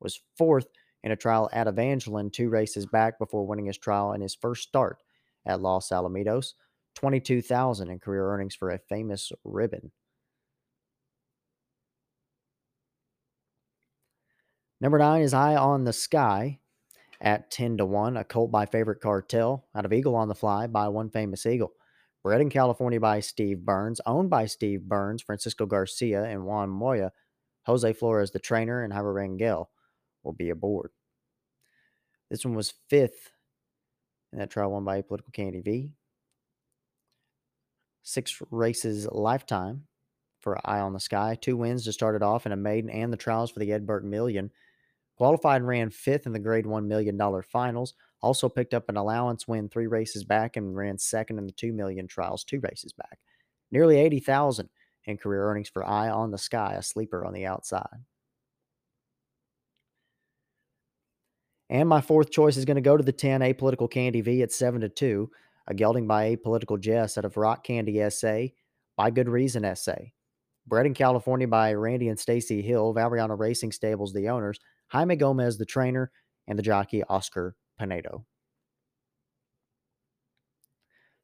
Was 0.00 0.22
fourth 0.38 0.66
in 1.02 1.12
a 1.12 1.16
trial 1.16 1.50
at 1.52 1.68
Evangeline, 1.68 2.30
two 2.30 2.48
races 2.48 2.86
back 2.86 3.18
before 3.18 3.46
winning 3.46 3.66
his 3.66 3.76
trial 3.76 4.14
in 4.14 4.22
his 4.22 4.34
first 4.34 4.62
start 4.62 5.02
at 5.46 5.60
Los 5.60 5.90
Alamitos. 5.90 6.54
22,000 6.94 7.90
in 7.90 7.98
career 7.98 8.30
earnings 8.30 8.54
for 8.54 8.70
a 8.70 8.78
famous 8.78 9.30
ribbon. 9.44 9.92
Number 14.80 14.98
nine 14.98 15.22
is 15.22 15.32
Eye 15.32 15.56
on 15.56 15.84
the 15.84 15.92
Sky 15.92 16.58
at 17.20 17.50
10 17.50 17.78
to 17.78 17.86
1, 17.86 18.16
a 18.18 18.24
colt 18.24 18.50
by 18.50 18.66
favorite 18.66 19.00
cartel 19.00 19.64
out 19.74 19.86
of 19.86 19.92
Eagle 19.92 20.14
on 20.14 20.28
the 20.28 20.34
Fly 20.34 20.66
by 20.66 20.88
one 20.88 21.08
famous 21.08 21.46
eagle. 21.46 21.72
Bred 22.22 22.40
in 22.42 22.50
California 22.50 23.00
by 23.00 23.20
Steve 23.20 23.64
Burns, 23.64 24.00
owned 24.04 24.28
by 24.28 24.46
Steve 24.46 24.82
Burns, 24.82 25.22
Francisco 25.22 25.64
Garcia, 25.64 26.24
and 26.24 26.44
Juan 26.44 26.68
Moya. 26.68 27.12
Jose 27.64 27.92
Flores, 27.94 28.30
the 28.30 28.38
trainer, 28.38 28.82
and 28.82 28.92
Javier 28.92 29.14
Rangel 29.14 29.66
will 30.22 30.32
be 30.32 30.50
aboard. 30.50 30.90
This 32.30 32.44
one 32.44 32.54
was 32.54 32.74
fifth 32.90 33.30
in 34.32 34.38
that 34.38 34.50
trial 34.50 34.72
won 34.72 34.84
by 34.84 35.00
Political 35.02 35.32
Candy 35.32 35.60
V. 35.60 35.90
Six 38.02 38.40
races 38.50 39.08
lifetime 39.10 39.86
for 40.40 40.60
Eye 40.64 40.80
on 40.80 40.92
the 40.92 41.00
Sky. 41.00 41.36
Two 41.40 41.56
wins 41.56 41.84
to 41.84 41.92
start 41.92 42.14
it 42.14 42.22
off 42.22 42.46
in 42.46 42.52
a 42.52 42.56
maiden 42.56 42.90
and 42.90 43.12
the 43.12 43.16
trials 43.16 43.50
for 43.50 43.58
the 43.58 43.72
Ed 43.72 43.86
Burke 43.86 44.04
Million. 44.04 44.50
Qualified 45.16 45.62
and 45.62 45.68
ran 45.68 45.90
fifth 45.90 46.26
in 46.26 46.32
the 46.32 46.38
Grade 46.38 46.66
$1 46.66 46.86
million 46.86 47.18
finals. 47.42 47.94
Also 48.20 48.48
picked 48.48 48.74
up 48.74 48.88
an 48.88 48.96
allowance 48.96 49.48
win 49.48 49.68
three 49.68 49.86
races 49.86 50.24
back 50.24 50.56
and 50.56 50.76
ran 50.76 50.98
second 50.98 51.38
in 51.38 51.46
the 51.46 51.52
2 51.52 51.72
million 51.72 52.06
trials 52.06 52.44
two 52.44 52.60
races 52.60 52.92
back. 52.92 53.18
Nearly 53.70 53.98
80,000 53.98 54.68
in 55.06 55.16
career 55.16 55.48
earnings 55.48 55.68
for 55.68 55.86
Eye 55.86 56.10
on 56.10 56.30
the 56.30 56.38
Sky, 56.38 56.74
a 56.76 56.82
sleeper 56.82 57.24
on 57.24 57.32
the 57.32 57.46
outside. 57.46 58.04
And 61.68 61.88
my 61.88 62.00
fourth 62.00 62.30
choice 62.30 62.56
is 62.56 62.64
going 62.64 62.76
to 62.76 62.80
go 62.80 62.96
to 62.96 63.02
the 63.02 63.12
10 63.12 63.40
Apolitical 63.40 63.90
Candy 63.90 64.20
V 64.20 64.42
at 64.42 64.52
7 64.52 64.82
to 64.82 64.88
2, 64.88 65.30
a 65.66 65.74
gelding 65.74 66.06
by 66.06 66.36
Apolitical 66.36 66.78
Jess 66.78 67.18
out 67.18 67.24
of 67.24 67.36
Rock 67.36 67.64
Candy 67.64 68.08
SA 68.10 68.46
by 68.96 69.10
Good 69.10 69.28
Reason 69.28 69.74
SA. 69.74 69.96
Bred 70.66 70.86
in 70.86 70.94
California 70.94 71.48
by 71.48 71.72
Randy 71.74 72.08
and 72.08 72.18
Stacy 72.18 72.62
Hill, 72.62 72.94
Valriano 72.94 73.38
Racing 73.38 73.72
Stables, 73.72 74.12
the 74.12 74.28
owners, 74.28 74.58
Jaime 74.88 75.16
Gomez, 75.16 75.58
the 75.58 75.66
trainer, 75.66 76.10
and 76.46 76.58
the 76.58 76.62
jockey 76.62 77.02
Oscar 77.04 77.56
Pinedo. 77.78 78.24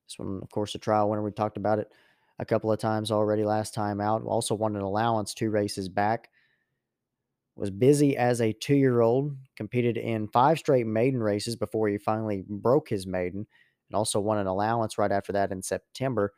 This 0.06 0.18
one, 0.18 0.40
of 0.42 0.50
course, 0.50 0.74
a 0.74 0.78
trial 0.78 1.08
winner. 1.08 1.22
We 1.22 1.30
talked 1.30 1.56
about 1.56 1.78
it 1.78 1.92
a 2.38 2.44
couple 2.44 2.72
of 2.72 2.78
times 2.78 3.10
already 3.10 3.44
last 3.44 3.72
time 3.74 4.00
out. 4.00 4.22
Also 4.24 4.54
won 4.54 4.76
an 4.76 4.82
allowance 4.82 5.32
two 5.32 5.50
races 5.50 5.88
back 5.88 6.28
was 7.56 7.70
busy 7.70 8.16
as 8.16 8.40
a 8.40 8.52
two 8.52 8.74
year 8.74 9.00
old, 9.00 9.36
competed 9.56 9.96
in 9.96 10.28
five 10.28 10.58
straight 10.58 10.86
maiden 10.86 11.22
races 11.22 11.56
before 11.56 11.88
he 11.88 11.98
finally 11.98 12.44
broke 12.48 12.88
his 12.88 13.06
maiden, 13.06 13.46
and 13.88 13.96
also 13.96 14.20
won 14.20 14.38
an 14.38 14.46
allowance 14.46 14.98
right 14.98 15.12
after 15.12 15.32
that 15.32 15.52
in 15.52 15.62
September 15.62 16.32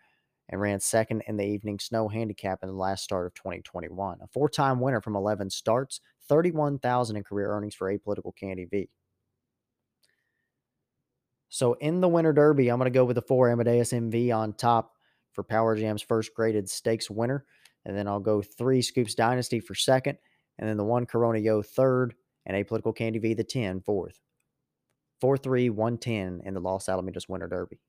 and 0.49 0.61
ran 0.61 0.81
second 0.81 1.23
in 1.27 1.37
the 1.37 1.45
evening 1.47 1.79
snow 1.79 2.09
handicap 2.09 2.59
in 2.63 2.69
the 2.69 2.75
last 2.75 3.05
start 3.05 3.27
of 3.27 3.35
2021. 3.35 4.19
A 4.21 4.27
four 4.29 4.49
time 4.49 4.81
winner 4.81 5.01
from 5.01 5.17
11 5.17 5.51
starts, 5.51 6.01
31,000 6.29 7.17
in 7.17 7.25
career 7.25 7.51
earnings 7.51 7.75
for 7.75 7.93
Apolitical 7.93 8.35
Candy 8.35 8.65
V. 8.65 8.89
So 11.49 11.75
in 11.75 12.01
the 12.01 12.09
Winter 12.09 12.33
Derby, 12.33 12.69
I'm 12.69 12.79
going 12.79 12.93
to 12.93 12.97
go 12.97 13.05
with 13.05 13.17
the 13.17 13.23
four 13.23 13.49
Amadeus 13.49 13.93
MV 13.93 14.37
on 14.37 14.55
top 14.55 14.95
for 15.33 15.45
Power 15.45 15.77
Jam's 15.77 16.03
first 16.03 16.35
graded 16.35 16.69
stakes 16.69 17.11
winner. 17.11 17.45
And 17.85 17.97
then 17.97 18.09
I'll 18.09 18.21
go 18.21 18.43
three 18.43 18.83
Scoops 18.83 19.15
Dynasty 19.15 19.61
for 19.61 19.75
second 19.75 20.19
and 20.59 20.69
then 20.69 20.77
the 20.77 20.85
one 20.85 21.07
Corona 21.07 21.39
Yo 21.39 21.63
third, 21.63 22.15
and 22.47 22.57
Apolitical 22.57 22.95
Candy 22.95 23.19
V 23.19 23.35
the 23.35 23.45
10 23.45 23.81
fourth. 23.81 24.21
4 25.21 25.39
3 25.39 25.71
110 25.71 26.43
in 26.45 26.55
the 26.55 26.61
Los 26.61 26.87
Alamitos 26.87 27.29
Winter 27.29 27.49
Derby. 27.49 27.81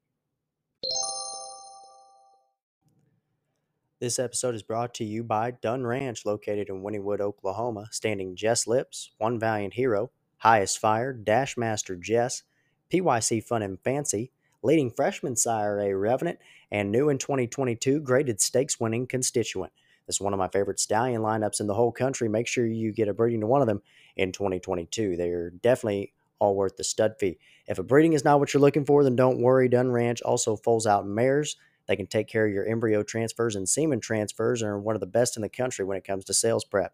This 4.02 4.20
episode 4.20 4.56
is 4.56 4.62
brought 4.62 4.94
to 4.96 5.06
you 5.06 5.24
by 5.24 5.52
Dunn 5.52 5.86
Ranch, 5.86 6.26
located 6.26 6.68
in 6.68 6.84
Wynnewood, 6.84 7.22
Oklahoma, 7.22 7.88
standing 7.92 8.36
Jess 8.36 8.68
Lips, 8.68 9.12
One 9.20 9.40
Valiant 9.40 9.76
Hero, 9.76 10.12
Highest 10.40 10.80
Fire, 10.80 11.14
Dash 11.14 11.56
Master 11.56 11.96
Jess, 11.96 12.44
PYC 12.92 13.42
Fun 13.42 13.62
and 13.62 13.80
Fancy, 13.80 14.32
leading 14.62 14.92
freshman 14.92 15.38
sire 15.38 15.80
A 15.80 15.96
Revenant, 15.96 16.40
and 16.70 16.92
new 16.92 17.08
in 17.08 17.18
2022 17.18 18.02
graded 18.02 18.42
stakes 18.42 18.82
winning 18.82 19.08
constituent. 19.08 19.72
This 20.08 20.18
is 20.18 20.22
one 20.22 20.34
of 20.34 20.40
my 20.40 20.50
favorite 20.50 20.82
stallion 20.82 21.22
lineups 21.22 21.62
in 21.62 21.68
the 21.68 21.74
whole 21.74 21.94
country. 21.94 22.28
Make 22.28 22.48
sure 22.48 22.68
you 22.68 22.92
get 22.92 23.08
a 23.08 23.14
breeding 23.14 23.40
to 23.40 23.48
one 23.48 23.62
of 23.62 23.68
them 23.68 23.82
in 24.18 24.34
2022. 24.34 25.16
They're 25.16 25.52
definitely 25.52 26.12
all 26.40 26.58
worth 26.58 26.76
the 26.76 26.84
stud 26.84 27.16
fee. 27.18 27.38
If 27.66 27.80
a 27.80 27.84
breeding 27.84 28.12
is 28.12 28.26
not 28.26 28.42
what 28.42 28.54
you're 28.54 28.60
looking 28.60 28.86
for, 28.86 29.06
then 29.06 29.16
don't 29.16 29.42
worry. 29.42 29.70
Dunn 29.70 29.90
Ranch 29.90 30.22
also 30.22 30.58
foals 30.58 30.86
out 30.86 31.08
mares. 31.08 31.56
They 31.88 31.96
can 31.96 32.08
take 32.08 32.28
care 32.28 32.46
of 32.46 32.54
your 32.54 32.66
embryo 32.66 33.04
transfers 33.04 33.56
and 33.56 33.68
semen 33.70 34.00
transfers 34.00 34.62
and 34.62 34.70
are 34.70 34.80
one 34.80 34.96
of 34.96 35.02
the 35.02 35.08
best 35.08 35.36
in 35.36 35.42
the 35.42 35.50
country 35.50 35.86
when 35.86 35.98
it 35.98 36.04
comes 36.04 36.26
to 36.26 36.34
sales 36.34 36.66
prep. 36.66 36.94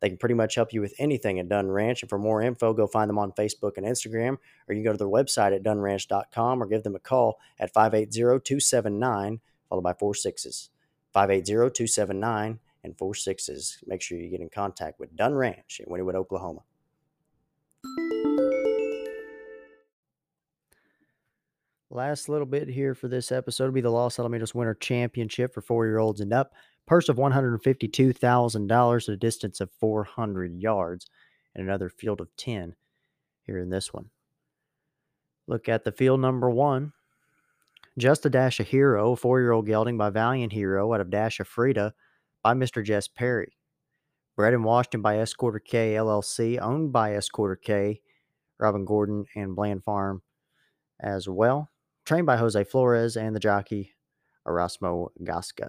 They 0.00 0.08
can 0.08 0.18
pretty 0.18 0.34
much 0.34 0.54
help 0.54 0.72
you 0.72 0.80
with 0.80 0.94
anything 0.98 1.38
at 1.38 1.48
Dunn 1.48 1.68
Ranch. 1.68 2.02
And 2.02 2.08
for 2.08 2.18
more 2.18 2.40
info, 2.40 2.72
go 2.72 2.86
find 2.86 3.08
them 3.08 3.18
on 3.18 3.32
Facebook 3.32 3.76
and 3.76 3.84
Instagram, 3.84 4.38
or 4.68 4.74
you 4.74 4.76
can 4.76 4.84
go 4.84 4.92
to 4.92 4.98
their 4.98 5.08
website 5.08 5.54
at 5.54 5.62
dunnranch.com 5.62 6.62
or 6.62 6.66
give 6.66 6.84
them 6.84 6.94
a 6.94 7.00
call 7.00 7.38
at 7.58 7.72
580 7.74 8.12
279, 8.44 9.40
followed 9.68 9.82
by 9.82 9.92
four 9.92 10.14
sixes. 10.14 10.70
580-279 11.14 12.58
and 12.84 12.98
four 12.98 13.14
sixes. 13.14 13.78
Make 13.86 14.02
sure 14.02 14.18
you 14.18 14.28
get 14.28 14.40
in 14.40 14.50
contact 14.50 15.00
with 15.00 15.16
Dunn 15.16 15.34
Ranch 15.34 15.80
in 15.84 15.92
Wynnewood, 15.92 16.14
Oklahoma. 16.14 16.60
Last 21.90 22.28
little 22.28 22.46
bit 22.46 22.68
here 22.68 22.94
for 22.94 23.08
this 23.08 23.32
episode 23.32 23.64
will 23.64 23.72
be 23.72 23.80
the 23.80 23.90
Los 23.90 24.18
Alamitos 24.18 24.54
Winter 24.54 24.74
Championship 24.74 25.54
for 25.54 25.62
four 25.62 25.86
year 25.86 25.98
olds 25.98 26.20
and 26.20 26.34
up. 26.34 26.52
Purse 26.86 27.08
of 27.08 27.16
$152,000 27.16 29.02
at 29.02 29.08
a 29.08 29.16
distance 29.16 29.60
of 29.60 29.70
400 29.80 30.60
yards 30.60 31.06
and 31.54 31.64
another 31.64 31.88
field 31.88 32.20
of 32.20 32.28
10 32.36 32.74
here 33.44 33.58
in 33.58 33.70
this 33.70 33.92
one. 33.92 34.10
Look 35.46 35.66
at 35.66 35.84
the 35.84 35.92
field 35.92 36.20
number 36.20 36.50
one. 36.50 36.92
Just 37.98 38.26
a 38.26 38.30
Dash 38.30 38.60
a 38.60 38.64
Hero, 38.64 39.16
four 39.16 39.40
year 39.40 39.52
old 39.52 39.66
gelding 39.66 39.96
by 39.96 40.10
Valiant 40.10 40.52
Hero 40.52 40.92
out 40.92 41.00
of 41.00 41.10
Dash 41.10 41.40
of 41.40 41.48
Frida 41.48 41.94
by 42.42 42.52
Mr. 42.52 42.84
Jess 42.84 43.08
Perry. 43.08 43.56
Bred 44.36 44.52
in 44.52 44.62
Washington 44.62 45.00
by 45.00 45.16
Escorter 45.16 45.58
K 45.58 45.94
LLC, 45.94 46.60
owned 46.60 46.92
by 46.92 47.12
Escorter 47.12 47.56
K, 47.60 48.02
Robin 48.58 48.84
Gordon, 48.84 49.24
and 49.34 49.56
Bland 49.56 49.82
Farm 49.84 50.22
as 51.00 51.26
well. 51.28 51.70
Trained 52.08 52.24
by 52.24 52.38
Jose 52.38 52.64
Flores 52.64 53.18
and 53.18 53.36
the 53.36 53.38
jockey 53.38 53.92
Erasmo 54.46 55.08
Gasca. 55.22 55.68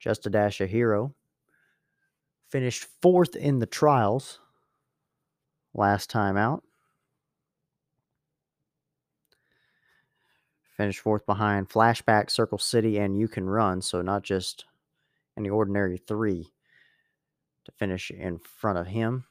Just 0.00 0.26
a 0.26 0.30
Dash 0.30 0.60
a 0.60 0.66
Hero 0.66 1.14
finished 2.48 2.88
fourth 3.00 3.36
in 3.36 3.60
the 3.60 3.66
trials 3.66 4.40
last 5.72 6.10
time 6.10 6.36
out. 6.36 6.64
Finished 10.76 10.98
fourth 10.98 11.24
behind 11.26 11.68
Flashback, 11.68 12.28
Circle 12.28 12.58
City, 12.58 12.98
and 12.98 13.16
You 13.16 13.28
Can 13.28 13.48
Run. 13.48 13.80
So 13.80 14.02
not 14.02 14.24
just 14.24 14.64
any 15.38 15.48
ordinary 15.48 15.96
three 15.96 16.50
to 17.66 17.72
finish 17.78 18.10
in 18.10 18.40
front 18.40 18.78
of 18.78 18.88
him. 18.88 19.26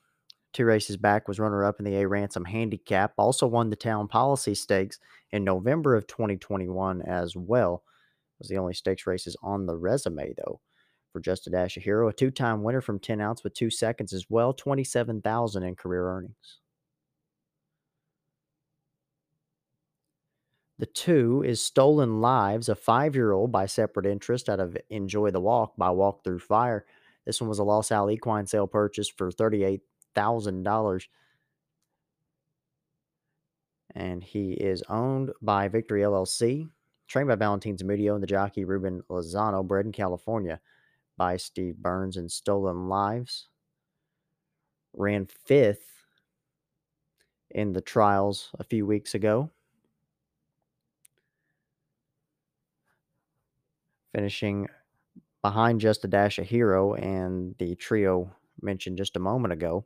Two 0.53 0.65
races 0.65 0.97
back 0.97 1.27
was 1.27 1.39
runner 1.39 1.63
up 1.63 1.79
in 1.79 1.85
the 1.85 1.97
A 1.97 2.07
Ransom 2.07 2.45
Handicap. 2.45 3.13
Also 3.17 3.45
won 3.45 3.69
the 3.69 3.75
Town 3.75 4.07
Policy 4.07 4.55
Stakes 4.55 4.99
in 5.31 5.43
November 5.43 5.95
of 5.95 6.07
2021 6.07 7.01
as 7.03 7.35
well. 7.35 7.83
It 8.39 8.43
Was 8.43 8.49
the 8.49 8.57
only 8.57 8.73
stakes 8.73 9.05
races 9.05 9.35
on 9.43 9.65
the 9.65 9.77
resume 9.77 10.33
though 10.37 10.61
for 11.11 11.19
Just 11.19 11.47
a 11.47 11.49
Dash 11.49 11.77
a 11.77 11.79
Hero, 11.79 12.07
a 12.07 12.13
two-time 12.13 12.63
winner 12.63 12.81
from 12.81 12.99
10 12.99 13.21
ounce 13.21 13.43
with 13.43 13.53
two 13.53 13.69
seconds 13.69 14.13
as 14.13 14.25
well, 14.29 14.53
27,000 14.53 15.63
in 15.63 15.75
career 15.75 16.07
earnings. 16.07 16.59
The 20.79 20.85
two 20.85 21.43
is 21.45 21.61
Stolen 21.61 22.21
Lives, 22.21 22.69
a 22.69 22.75
five 22.75 23.13
year 23.13 23.33
old 23.33 23.51
by 23.51 23.65
Separatist 23.65 24.47
out 24.49 24.61
of 24.61 24.77
Enjoy 24.89 25.29
the 25.29 25.41
Walk 25.41 25.75
by 25.77 25.89
Walk 25.89 26.23
Through 26.23 26.39
Fire. 26.39 26.85
This 27.25 27.41
one 27.41 27.49
was 27.49 27.59
a 27.59 27.63
Los 27.63 27.91
Al 27.91 28.09
equine 28.09 28.47
sale 28.47 28.65
purchase 28.65 29.09
for 29.09 29.29
$38,000. 30.15 31.07
And 33.95 34.23
he 34.23 34.53
is 34.53 34.83
owned 34.87 35.31
by 35.41 35.67
Victory 35.67 36.01
LLC, 36.01 36.69
trained 37.07 37.27
by 37.27 37.35
Valentin 37.35 37.75
Zamudio 37.75 38.13
and 38.13 38.21
the 38.23 38.27
jockey 38.27 38.63
Ruben 38.63 39.01
Lozano, 39.09 39.65
bred 39.65 39.85
in 39.85 39.91
California 39.91 40.59
by 41.17 41.37
Steve 41.37 41.77
Burns 41.77 42.17
and 42.17 42.31
Stolen 42.31 42.87
Lives. 42.87 43.47
Ran 44.93 45.25
fifth 45.25 46.05
in 47.49 47.73
the 47.73 47.81
trials 47.81 48.51
a 48.59 48.63
few 48.63 48.85
weeks 48.85 49.15
ago. 49.15 49.49
finishing 54.13 54.67
behind 55.41 55.79
just 55.79 56.03
a 56.03 56.07
dash 56.07 56.39
a 56.39 56.43
hero 56.43 56.93
and 56.95 57.55
the 57.59 57.75
trio 57.75 58.31
mentioned 58.61 58.97
just 58.97 59.15
a 59.15 59.19
moment 59.19 59.53
ago. 59.53 59.85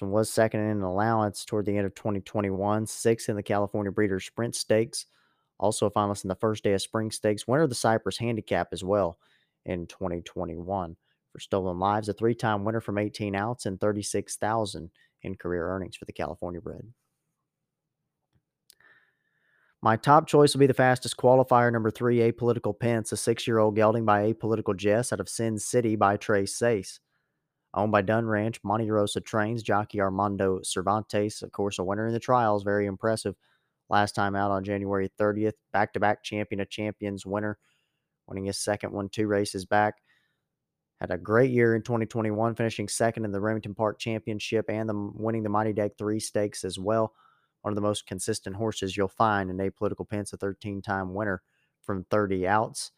One 0.00 0.10
was 0.10 0.30
second 0.30 0.60
in 0.60 0.78
an 0.78 0.82
allowance 0.82 1.44
toward 1.44 1.66
the 1.66 1.76
end 1.76 1.86
of 1.86 1.94
2021, 1.94 2.86
sixth 2.86 3.28
in 3.28 3.36
the 3.36 3.42
California 3.42 3.92
Breeders' 3.92 4.24
Sprint 4.24 4.54
Stakes, 4.54 5.06
also 5.58 5.86
a 5.86 5.90
finalist 5.90 6.24
in 6.24 6.28
the 6.28 6.34
first 6.34 6.64
day 6.64 6.72
of 6.72 6.82
Spring 6.82 7.10
Stakes, 7.10 7.46
winner 7.46 7.62
of 7.62 7.68
the 7.68 7.74
Cypress 7.74 8.18
Handicap 8.18 8.68
as 8.72 8.82
well 8.82 9.18
in 9.64 9.86
2021. 9.86 10.96
For 11.32 11.40
Stolen 11.40 11.78
Lives, 11.78 12.08
a 12.08 12.12
three 12.12 12.34
time 12.34 12.64
winner 12.64 12.80
from 12.80 12.98
18 12.98 13.34
outs 13.34 13.66
and 13.66 13.80
36,000 13.80 14.90
in 15.22 15.34
career 15.34 15.68
earnings 15.68 15.96
for 15.96 16.04
the 16.04 16.12
California 16.12 16.60
bred. 16.60 16.86
My 19.80 19.96
top 19.96 20.28
choice 20.28 20.54
will 20.54 20.60
be 20.60 20.66
the 20.66 20.74
fastest 20.74 21.16
qualifier, 21.16 21.72
number 21.72 21.90
three, 21.90 22.18
Apolitical 22.18 22.78
Pence, 22.78 23.10
a 23.12 23.16
six 23.16 23.46
year 23.46 23.58
old 23.58 23.74
gelding 23.74 24.04
by 24.04 24.32
Apolitical 24.32 24.76
Jess 24.76 25.12
out 25.12 25.20
of 25.20 25.28
Sin 25.28 25.58
City 25.58 25.96
by 25.96 26.16
Tres 26.16 26.54
Seis. 26.54 27.00
Owned 27.74 27.92
by 27.92 28.02
Dunn 28.02 28.26
Ranch, 28.26 28.60
Monte 28.62 28.90
Rosa 28.90 29.20
trains, 29.20 29.62
jockey 29.62 30.00
Armando 30.00 30.60
Cervantes, 30.62 31.42
of 31.42 31.52
course, 31.52 31.78
a 31.78 31.84
winner 31.84 32.06
in 32.06 32.12
the 32.12 32.20
trials, 32.20 32.62
very 32.62 32.86
impressive. 32.86 33.34
Last 33.88 34.14
time 34.14 34.36
out 34.36 34.50
on 34.50 34.64
January 34.64 35.10
30th, 35.18 35.54
back 35.72 35.92
to 35.92 36.00
back 36.00 36.22
champion 36.22 36.60
of 36.60 36.70
champions 36.70 37.24
winner, 37.24 37.58
winning 38.26 38.44
his 38.44 38.58
second 38.58 38.92
one, 38.92 39.08
two 39.08 39.26
races 39.26 39.64
back. 39.64 39.94
Had 41.00 41.10
a 41.10 41.18
great 41.18 41.50
year 41.50 41.74
in 41.74 41.82
2021, 41.82 42.54
finishing 42.54 42.88
second 42.88 43.24
in 43.24 43.32
the 43.32 43.40
Remington 43.40 43.74
Park 43.74 43.98
Championship 43.98 44.66
and 44.68 44.88
the, 44.88 44.94
winning 45.14 45.42
the 45.42 45.48
Mighty 45.48 45.72
Deck 45.72 45.92
3 45.98 46.20
stakes 46.20 46.64
as 46.64 46.78
well 46.78 47.12
one 47.62 47.72
of 47.72 47.76
the 47.76 47.80
most 47.80 48.06
consistent 48.06 48.56
horses 48.56 48.96
you'll 48.96 49.08
find 49.08 49.48
in 49.48 49.56
Apolitical 49.56 50.08
Pence, 50.08 50.32
a 50.32 50.36
13 50.36 50.82
time 50.82 51.14
winner 51.14 51.42
from 51.80 52.04
30 52.10 52.46
outs. 52.46 52.92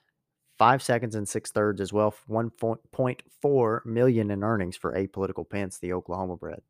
Five 0.56 0.82
seconds 0.82 1.14
and 1.14 1.28
six 1.28 1.50
thirds 1.50 1.80
as 1.80 1.92
well. 1.92 2.14
1.4 2.30 3.86
million 3.86 4.30
in 4.30 4.44
earnings 4.44 4.76
for 4.76 4.92
Apolitical 4.92 5.48
Pence, 5.48 5.78
the 5.78 5.92
Oklahoma 5.92 6.36
bred. 6.36 6.62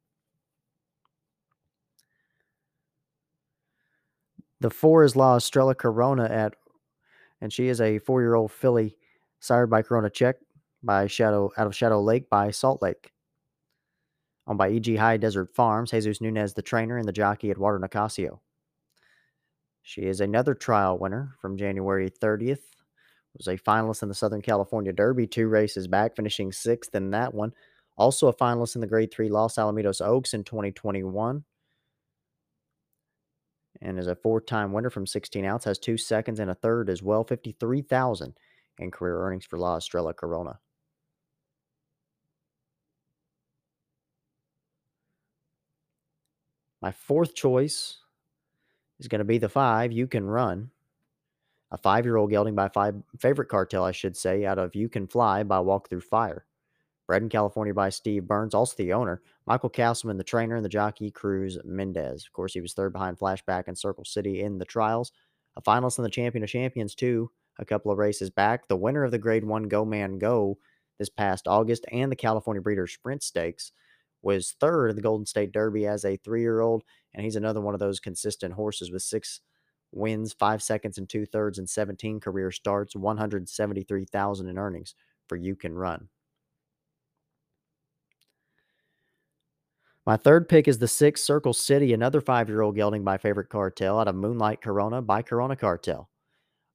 The 4.60 4.70
four 4.70 5.04
is 5.04 5.16
La 5.16 5.36
Estrella 5.36 5.74
Corona 5.74 6.24
at, 6.24 6.54
and 7.42 7.52
she 7.52 7.68
is 7.68 7.80
a 7.82 7.98
four 7.98 8.22
year 8.22 8.34
old 8.34 8.50
filly 8.50 8.96
sired 9.40 9.68
by 9.68 9.82
Corona 9.82 10.08
Check 10.08 10.36
by 10.82 11.06
Shadow 11.06 11.50
out 11.58 11.66
of 11.66 11.74
Shadow 11.74 12.00
Lake 12.00 12.30
by 12.30 12.50
Salt 12.50 12.80
Lake 12.80 13.12
owned 14.46 14.58
by 14.58 14.70
EG 14.70 14.96
High 14.96 15.16
Desert 15.16 15.54
Farms, 15.54 15.90
Jesus 15.90 16.20
Nunez, 16.20 16.54
the 16.54 16.62
trainer, 16.62 16.98
and 16.98 17.08
the 17.08 17.12
jockey 17.12 17.50
Eduardo 17.50 17.78
Nicasio. 17.78 18.40
She 19.82 20.02
is 20.02 20.20
another 20.20 20.54
trial 20.54 20.98
winner 20.98 21.34
from 21.40 21.56
January 21.56 22.10
30th. 22.10 22.62
Was 23.36 23.48
a 23.48 23.56
finalist 23.56 24.02
in 24.02 24.08
the 24.08 24.14
Southern 24.14 24.42
California 24.42 24.92
Derby, 24.92 25.26
two 25.26 25.48
races 25.48 25.88
back, 25.88 26.14
finishing 26.14 26.52
sixth 26.52 26.94
in 26.94 27.10
that 27.10 27.34
one. 27.34 27.52
Also 27.96 28.28
a 28.28 28.34
finalist 28.34 28.74
in 28.76 28.80
the 28.80 28.86
Grade 28.86 29.12
3 29.12 29.28
Los 29.28 29.56
Alamitos 29.56 30.04
Oaks 30.04 30.34
in 30.34 30.44
2021. 30.44 31.44
And 33.82 33.98
is 33.98 34.06
a 34.06 34.14
four-time 34.14 34.72
winner 34.72 34.90
from 34.90 35.06
16 35.06 35.44
outs, 35.44 35.64
has 35.64 35.78
two 35.78 35.96
seconds 35.96 36.38
and 36.38 36.50
a 36.50 36.54
third 36.54 36.88
as 36.88 37.02
well, 37.02 37.24
53,000 37.24 38.34
in 38.78 38.90
career 38.90 39.20
earnings 39.20 39.44
for 39.44 39.58
La 39.58 39.76
Estrella 39.76 40.14
Corona. 40.14 40.58
My 46.80 46.92
fourth 46.92 47.34
choice 47.34 47.98
is 49.00 49.08
going 49.08 49.20
to 49.20 49.24
be 49.24 49.38
the 49.38 49.48
five. 49.48 49.90
You 49.90 50.06
can 50.06 50.26
run. 50.26 50.70
A 51.74 51.76
five 51.76 52.04
year 52.04 52.14
old 52.14 52.30
gelding 52.30 52.54
by 52.54 52.68
five 52.68 52.94
favorite 53.18 53.48
cartel, 53.48 53.82
I 53.82 53.90
should 53.90 54.16
say, 54.16 54.46
out 54.46 54.60
of 54.60 54.76
You 54.76 54.88
Can 54.88 55.08
Fly 55.08 55.42
by 55.42 55.58
Walk 55.58 55.88
Through 55.88 56.02
Fire. 56.02 56.46
Bred 57.08 57.22
in 57.22 57.28
California 57.28 57.74
by 57.74 57.88
Steve 57.88 58.28
Burns, 58.28 58.54
also 58.54 58.76
the 58.76 58.92
owner. 58.92 59.22
Michael 59.44 59.70
Castleman, 59.70 60.16
the 60.16 60.22
trainer, 60.22 60.54
and 60.54 60.64
the 60.64 60.68
jockey 60.68 61.10
Cruz 61.10 61.58
Mendez. 61.64 62.26
Of 62.26 62.32
course, 62.32 62.54
he 62.54 62.60
was 62.60 62.74
third 62.74 62.92
behind 62.92 63.18
Flashback 63.18 63.64
and 63.66 63.76
Circle 63.76 64.04
City 64.04 64.40
in 64.40 64.58
the 64.58 64.64
trials. 64.64 65.10
A 65.56 65.62
finalist 65.62 65.98
in 65.98 66.04
the 66.04 66.10
Champion 66.10 66.44
of 66.44 66.48
Champions, 66.48 66.94
too, 66.94 67.32
a 67.58 67.64
couple 67.64 67.90
of 67.90 67.98
races 67.98 68.30
back. 68.30 68.68
The 68.68 68.76
winner 68.76 69.02
of 69.02 69.10
the 69.10 69.18
Grade 69.18 69.44
1 69.44 69.64
Go 69.64 69.84
Man 69.84 70.20
Go 70.20 70.58
this 71.00 71.08
past 71.08 71.48
August 71.48 71.86
and 71.90 72.10
the 72.10 72.16
California 72.16 72.62
Breeders' 72.62 72.92
Sprint 72.92 73.24
Stakes 73.24 73.72
was 74.22 74.54
third 74.60 74.90
in 74.90 74.96
the 74.96 75.02
Golden 75.02 75.26
State 75.26 75.50
Derby 75.50 75.88
as 75.88 76.04
a 76.04 76.18
three 76.18 76.42
year 76.42 76.60
old. 76.60 76.84
And 77.12 77.24
he's 77.24 77.34
another 77.34 77.60
one 77.60 77.74
of 77.74 77.80
those 77.80 77.98
consistent 77.98 78.54
horses 78.54 78.92
with 78.92 79.02
six 79.02 79.40
wins, 79.96 80.32
five 80.32 80.62
seconds 80.62 80.98
and 80.98 81.08
two 81.08 81.26
thirds, 81.26 81.58
and 81.58 81.68
17 81.68 82.20
career 82.20 82.50
starts, 82.50 82.96
173,000 82.96 84.48
in 84.48 84.58
earnings 84.58 84.94
for 85.28 85.36
You 85.36 85.56
Can 85.56 85.74
Run. 85.74 86.08
My 90.06 90.16
third 90.16 90.48
pick 90.48 90.68
is 90.68 90.78
the 90.78 90.88
six 90.88 91.22
Circle 91.22 91.54
City, 91.54 91.92
another 91.92 92.20
five 92.20 92.48
year 92.48 92.60
old 92.60 92.76
gelding 92.76 93.04
by 93.04 93.16
Favorite 93.16 93.48
Cartel 93.48 93.98
out 93.98 94.08
of 94.08 94.14
Moonlight 94.14 94.60
Corona 94.60 95.00
by 95.00 95.22
Corona 95.22 95.56
Cartel. 95.56 96.10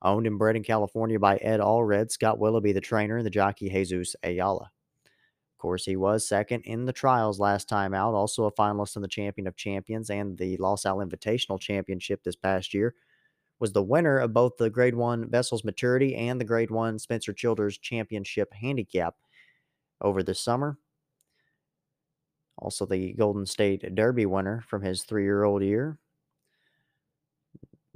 Owned 0.01 0.27
and 0.27 0.39
bred 0.39 0.55
in 0.55 0.63
California 0.63 1.19
by 1.19 1.37
Ed 1.37 1.59
Allred, 1.59 2.11
Scott 2.11 2.39
Willoughby, 2.39 2.71
the 2.73 2.81
trainer, 2.81 3.17
and 3.17 3.25
the 3.25 3.31
jockey 3.31 3.69
Jesus 3.69 4.15
Ayala 4.23 4.65
Of 4.65 5.59
course, 5.59 5.85
he 5.85 5.95
was 5.95 6.27
second 6.27 6.61
in 6.63 6.85
the 6.85 6.93
trials 6.93 7.39
last 7.39 7.69
time 7.69 7.93
out, 7.93 8.13
also 8.15 8.45
a 8.45 8.51
finalist 8.51 8.95
in 8.95 9.01
the 9.03 9.07
Champion 9.07 9.47
of 9.47 9.55
Champions 9.57 10.09
and 10.09 10.37
the 10.37 10.57
Los 10.57 10.85
Al 10.85 10.97
Invitational 10.97 11.59
Championship 11.59 12.23
this 12.23 12.35
past 12.37 12.73
year. 12.73 12.95
Was 13.59 13.73
the 13.73 13.83
winner 13.83 14.19
of 14.19 14.33
both 14.33 14.57
the 14.57 14.69
Grade 14.69 14.95
1 14.95 15.29
Vessels 15.29 15.65
Maturity 15.65 16.15
and 16.15 16.39
the 16.39 16.45
Grade 16.45 16.71
1 16.71 16.97
Spencer 16.97 17.33
Childers 17.33 17.77
Championship 17.77 18.53
Handicap 18.53 19.15
over 20.01 20.23
the 20.23 20.33
summer. 20.33 20.77
Also, 22.57 22.85
the 22.85 23.13
Golden 23.13 23.45
State 23.45 23.95
Derby 23.95 24.25
winner 24.25 24.61
from 24.67 24.81
his 24.81 25.03
three 25.03 25.23
year 25.23 25.43
old 25.43 25.63
year. 25.63 25.97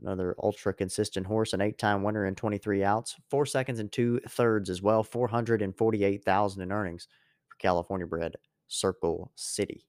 Another 0.02 0.36
ultra 0.42 0.74
consistent 0.74 1.26
horse, 1.26 1.54
an 1.54 1.62
eight 1.62 1.78
time 1.78 2.04
winner 2.04 2.26
in 2.26 2.36
23 2.36 2.84
outs, 2.84 3.16
four 3.30 3.46
seconds 3.46 3.80
and 3.80 3.92
two 3.92 4.20
thirds 4.28 4.70
as 4.70 4.82
well, 4.82 5.02
448,000 5.04 6.62
in 6.62 6.72
earnings 6.72 7.08
for 7.48 7.56
California 7.58 8.06
bred 8.06 8.36
Circle 8.68 9.32
City. 9.36 9.86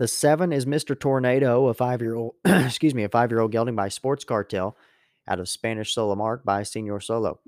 The 0.00 0.08
seven 0.08 0.50
is 0.50 0.64
Mr. 0.64 0.98
Tornado, 0.98 1.66
a 1.66 1.74
five 1.74 2.00
year 2.00 2.14
old, 2.14 2.36
excuse 2.46 2.94
me, 2.94 3.04
a 3.04 3.08
five 3.10 3.30
year 3.30 3.40
old 3.40 3.52
gelding 3.52 3.76
by 3.76 3.90
Sports 3.90 4.24
Cartel 4.24 4.74
out 5.28 5.38
of 5.38 5.46
Spanish 5.46 5.92
Solo 5.92 6.14
Mark 6.14 6.42
by 6.42 6.62
Senor 6.62 7.00
Solo. 7.00 7.38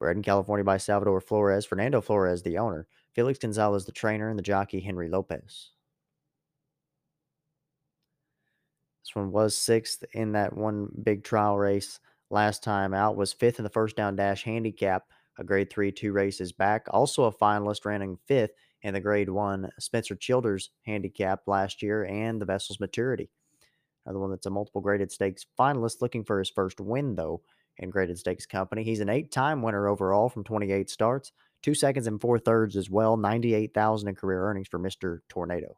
Bred 0.00 0.16
in 0.16 0.24
California 0.24 0.64
by 0.64 0.78
Salvador 0.78 1.20
Flores, 1.20 1.64
Fernando 1.64 2.00
Flores, 2.00 2.42
the 2.42 2.58
owner, 2.58 2.88
Felix 3.14 3.38
Gonzalez, 3.38 3.84
the 3.84 3.92
trainer, 3.92 4.28
and 4.28 4.36
the 4.36 4.42
jockey 4.42 4.80
Henry 4.80 5.08
Lopez. 5.08 5.70
This 9.04 9.14
one 9.14 9.30
was 9.30 9.56
sixth 9.56 10.02
in 10.14 10.32
that 10.32 10.56
one 10.56 10.88
big 11.04 11.22
trial 11.22 11.56
race 11.56 12.00
last 12.28 12.64
time 12.64 12.92
out, 12.92 13.16
was 13.16 13.32
fifth 13.32 13.60
in 13.60 13.62
the 13.62 13.70
first 13.70 13.94
down 13.94 14.16
dash 14.16 14.42
handicap, 14.42 15.04
a 15.38 15.44
grade 15.44 15.70
three, 15.70 15.92
two 15.92 16.10
races 16.10 16.50
back. 16.50 16.88
Also 16.90 17.22
a 17.22 17.32
finalist, 17.32 17.84
ran 17.84 18.02
in 18.02 18.18
fifth 18.26 18.50
in 18.86 18.94
the 18.94 19.00
grade 19.00 19.28
one 19.28 19.68
Spencer 19.80 20.14
Childers 20.14 20.70
handicap 20.82 21.42
last 21.48 21.82
year 21.82 22.04
and 22.04 22.40
the 22.40 22.44
vessel's 22.44 22.78
maturity. 22.78 23.28
Another 24.04 24.20
one 24.20 24.30
that's 24.30 24.46
a 24.46 24.50
multiple 24.50 24.80
graded 24.80 25.10
stakes 25.10 25.44
finalist 25.58 26.00
looking 26.00 26.22
for 26.22 26.38
his 26.38 26.50
first 26.50 26.80
win, 26.80 27.16
though, 27.16 27.42
in 27.78 27.90
graded 27.90 28.16
stakes 28.16 28.46
company. 28.46 28.84
He's 28.84 29.00
an 29.00 29.08
eight 29.08 29.32
time 29.32 29.60
winner 29.60 29.88
overall 29.88 30.28
from 30.28 30.44
28 30.44 30.88
starts, 30.88 31.32
two 31.62 31.74
seconds 31.74 32.06
and 32.06 32.20
four 32.20 32.38
thirds 32.38 32.76
as 32.76 32.88
well, 32.88 33.16
98,000 33.16 34.08
in 34.08 34.14
career 34.14 34.44
earnings 34.44 34.68
for 34.68 34.78
Mr. 34.78 35.18
Tornado. 35.28 35.76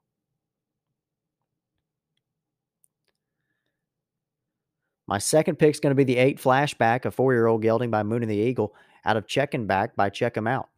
My 5.06 5.16
second 5.16 5.58
pick 5.58 5.70
is 5.70 5.80
going 5.80 5.92
to 5.92 5.94
be 5.94 6.04
the 6.04 6.18
eight 6.18 6.38
flashback, 6.38 7.06
a 7.06 7.10
four 7.10 7.32
year 7.32 7.46
old 7.46 7.62
gelding 7.62 7.90
by 7.90 8.02
Moon 8.02 8.20
and 8.20 8.30
the 8.30 8.36
Eagle 8.36 8.74
out 9.06 9.16
of 9.16 9.26
Check 9.26 9.54
and 9.54 9.66
Back 9.66 9.96
by 9.96 10.10
Check 10.10 10.36
'em 10.36 10.46
Out. 10.46 10.68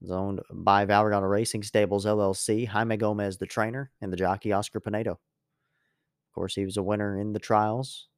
It's 0.00 0.10
owned 0.10 0.40
by 0.50 0.84
Valregano 0.86 1.26
Racing 1.26 1.62
Stables 1.62 2.06
LLC, 2.06 2.66
Jaime 2.66 2.96
Gomez, 2.96 3.36
the 3.36 3.46
trainer, 3.46 3.90
and 4.00 4.12
the 4.12 4.16
jockey 4.16 4.52
Oscar 4.52 4.80
Pinedo. 4.80 5.12
Of 5.12 6.34
course, 6.34 6.54
he 6.54 6.64
was 6.64 6.76
a 6.76 6.82
winner 6.82 7.18
in 7.18 7.32
the 7.32 7.38
trials 7.38 8.08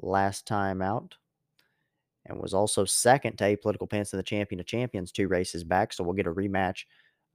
last 0.00 0.46
time 0.46 0.80
out 0.80 1.16
and 2.26 2.38
was 2.38 2.54
also 2.54 2.84
second 2.84 3.36
to 3.38 3.56
Apolitical 3.56 3.88
Pence 3.88 4.12
in 4.12 4.18
the 4.18 4.22
Champion 4.22 4.60
of 4.60 4.66
Champions 4.66 5.10
two 5.10 5.28
races 5.28 5.64
back. 5.64 5.92
So 5.92 6.04
we'll 6.04 6.14
get 6.14 6.26
a 6.26 6.32
rematch 6.32 6.84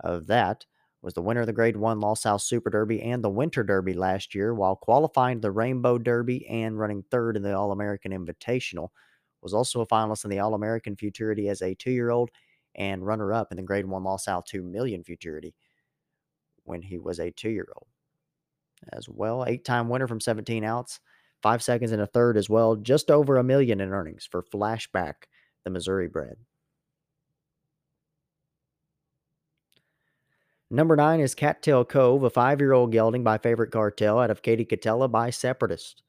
of 0.01 0.27
that. 0.27 0.65
Was 1.01 1.13
the 1.13 1.21
winner 1.21 1.41
of 1.41 1.47
the 1.47 1.53
Grade 1.53 1.75
1 1.75 1.99
Los 1.99 2.25
Al 2.25 2.39
Super 2.39 2.69
Derby 2.69 3.01
and 3.01 3.21
the 3.21 3.29
Winter 3.29 3.63
Derby 3.63 3.93
last 3.93 4.33
year, 4.33 4.53
while 4.53 4.77
qualifying 4.77 5.41
the 5.41 5.51
Rainbow 5.51 5.97
Derby 5.97 6.47
and 6.47 6.79
running 6.79 7.03
third 7.11 7.35
in 7.35 7.43
the 7.43 7.53
All 7.57 7.73
American 7.73 8.13
Invitational. 8.13 8.89
Was 9.41 9.53
also 9.53 9.81
a 9.81 9.87
finalist 9.87 10.23
in 10.23 10.29
the 10.29 10.39
All 10.39 10.53
American 10.53 10.95
Futurity 10.95 11.49
as 11.49 11.61
a 11.61 11.75
two 11.75 11.91
year 11.91 12.11
old 12.11 12.29
and 12.75 13.05
runner 13.05 13.33
up 13.33 13.51
in 13.51 13.57
the 13.57 13.63
Grade 13.63 13.85
1 13.85 14.03
Los 14.03 14.27
Al 14.27 14.41
2 14.41 14.63
Million 14.63 15.03
Futurity 15.03 15.53
when 16.63 16.81
he 16.81 16.97
was 16.97 17.19
a 17.19 17.31
two 17.31 17.49
year 17.49 17.67
old. 17.75 17.87
As 18.91 19.07
well, 19.07 19.45
eight 19.45 19.63
time 19.63 19.89
winner 19.89 20.07
from 20.07 20.19
17 20.19 20.63
outs, 20.63 20.99
five 21.41 21.63
seconds 21.63 21.91
and 21.91 22.01
a 22.01 22.07
third 22.07 22.37
as 22.37 22.49
well, 22.49 22.75
just 22.75 23.09
over 23.09 23.37
a 23.37 23.43
million 23.43 23.79
in 23.79 23.91
earnings 23.91 24.27
for 24.29 24.43
Flashback, 24.43 25.13
the 25.63 25.69
Missouri 25.69 26.07
bred. 26.07 26.35
Number 30.69 30.95
nine 30.95 31.19
is 31.19 31.35
Cattail 31.35 31.85
Cove, 31.85 32.23
a 32.23 32.29
five 32.29 32.59
year 32.59 32.73
old 32.73 32.91
gelding 32.91 33.23
by 33.23 33.37
Favorite 33.37 33.71
Cartel 33.71 34.19
out 34.19 34.31
of 34.31 34.41
Katie 34.41 34.65
Catella 34.65 35.09
by 35.09 35.29
Separatist. 35.29 36.01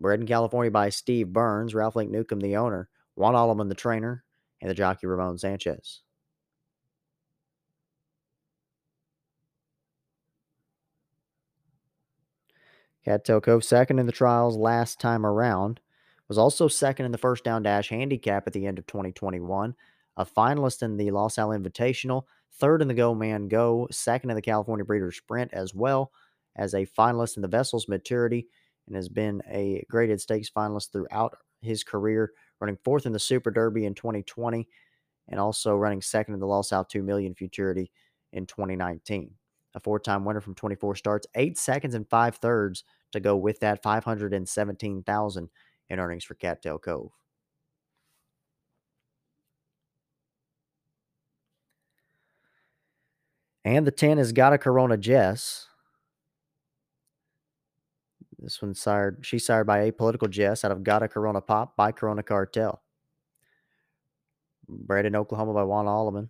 Bred 0.00 0.20
in 0.20 0.26
California 0.26 0.70
by 0.70 0.90
Steve 0.90 1.32
Burns, 1.32 1.74
Ralph 1.74 1.96
Link 1.96 2.10
Newcomb, 2.10 2.40
the 2.40 2.56
owner, 2.56 2.88
Juan 3.14 3.34
Alleman, 3.34 3.68
the 3.68 3.74
trainer, 3.74 4.24
and 4.60 4.70
the 4.70 4.74
jockey 4.74 5.06
Ramon 5.06 5.38
Sanchez. 5.38 6.02
Cattail 13.04 13.40
Cove 13.40 13.64
second 13.64 13.98
in 13.98 14.06
the 14.06 14.12
trials 14.12 14.56
last 14.56 15.00
time 15.00 15.24
around. 15.24 15.80
Was 16.28 16.36
also 16.36 16.68
second 16.68 17.06
in 17.06 17.12
the 17.12 17.16
first 17.16 17.42
down 17.42 17.62
dash 17.62 17.88
handicap 17.88 18.46
at 18.46 18.52
the 18.52 18.66
end 18.66 18.78
of 18.78 18.86
2021. 18.86 19.74
A 20.18 20.26
finalist 20.26 20.82
in 20.82 20.98
the 20.98 21.10
Los 21.10 21.38
Al 21.38 21.50
Invitational, 21.50 22.24
third 22.52 22.82
in 22.82 22.88
the 22.88 22.92
Go 22.92 23.14
Man 23.14 23.48
Go, 23.48 23.88
second 23.90 24.28
in 24.28 24.36
the 24.36 24.42
California 24.42 24.84
Breeders' 24.84 25.16
Sprint, 25.16 25.54
as 25.54 25.74
well 25.74 26.12
as 26.54 26.74
a 26.74 26.84
finalist 26.84 27.36
in 27.36 27.42
the 27.42 27.48
Vessel's 27.48 27.88
Maturity, 27.88 28.46
and 28.86 28.96
has 28.96 29.08
been 29.08 29.40
a 29.48 29.86
graded 29.88 30.20
stakes 30.20 30.50
finalist 30.50 30.92
throughout 30.92 31.38
his 31.62 31.82
career, 31.82 32.32
running 32.60 32.78
fourth 32.84 33.06
in 33.06 33.12
the 33.12 33.18
Super 33.18 33.50
Derby 33.50 33.84
in 33.84 33.94
2020 33.94 34.68
and 35.28 35.40
also 35.40 35.76
running 35.76 36.02
second 36.02 36.34
in 36.34 36.40
the 36.40 36.46
Los 36.46 36.72
Al 36.72 36.84
2 36.84 37.02
Million 37.02 37.34
Futurity 37.34 37.90
in 38.32 38.46
2019. 38.46 39.30
A 39.74 39.80
four 39.80 40.00
time 40.00 40.24
winner 40.24 40.40
from 40.40 40.54
24 40.54 40.96
starts, 40.96 41.26
eight 41.34 41.58
seconds 41.58 41.94
and 41.94 42.08
five 42.08 42.36
thirds 42.36 42.84
to 43.12 43.20
go 43.20 43.36
with 43.36 43.60
that 43.60 43.82
517,000 43.82 45.50
in 45.90 46.00
earnings 46.00 46.24
for 46.24 46.34
Cattail 46.34 46.78
Cove. 46.78 47.12
And 53.64 53.86
the 53.86 53.90
10 53.90 54.18
has 54.18 54.32
Gata 54.32 54.58
Corona 54.58 54.96
Jess. 54.96 55.67
This 58.38 58.62
one's 58.62 58.80
sired, 58.80 59.18
she's 59.22 59.44
sired 59.44 59.66
by 59.66 59.90
Apolitical 59.90 60.30
Jess 60.30 60.64
out 60.64 60.70
of 60.70 60.84
Gata 60.84 61.08
Corona 61.08 61.40
Pop 61.40 61.76
by 61.76 61.90
Corona 61.90 62.22
Cartel. 62.22 62.80
Bred 64.68 65.06
in 65.06 65.16
Oklahoma 65.16 65.54
by 65.54 65.64
Juan 65.64 65.86
Alleman. 65.86 66.28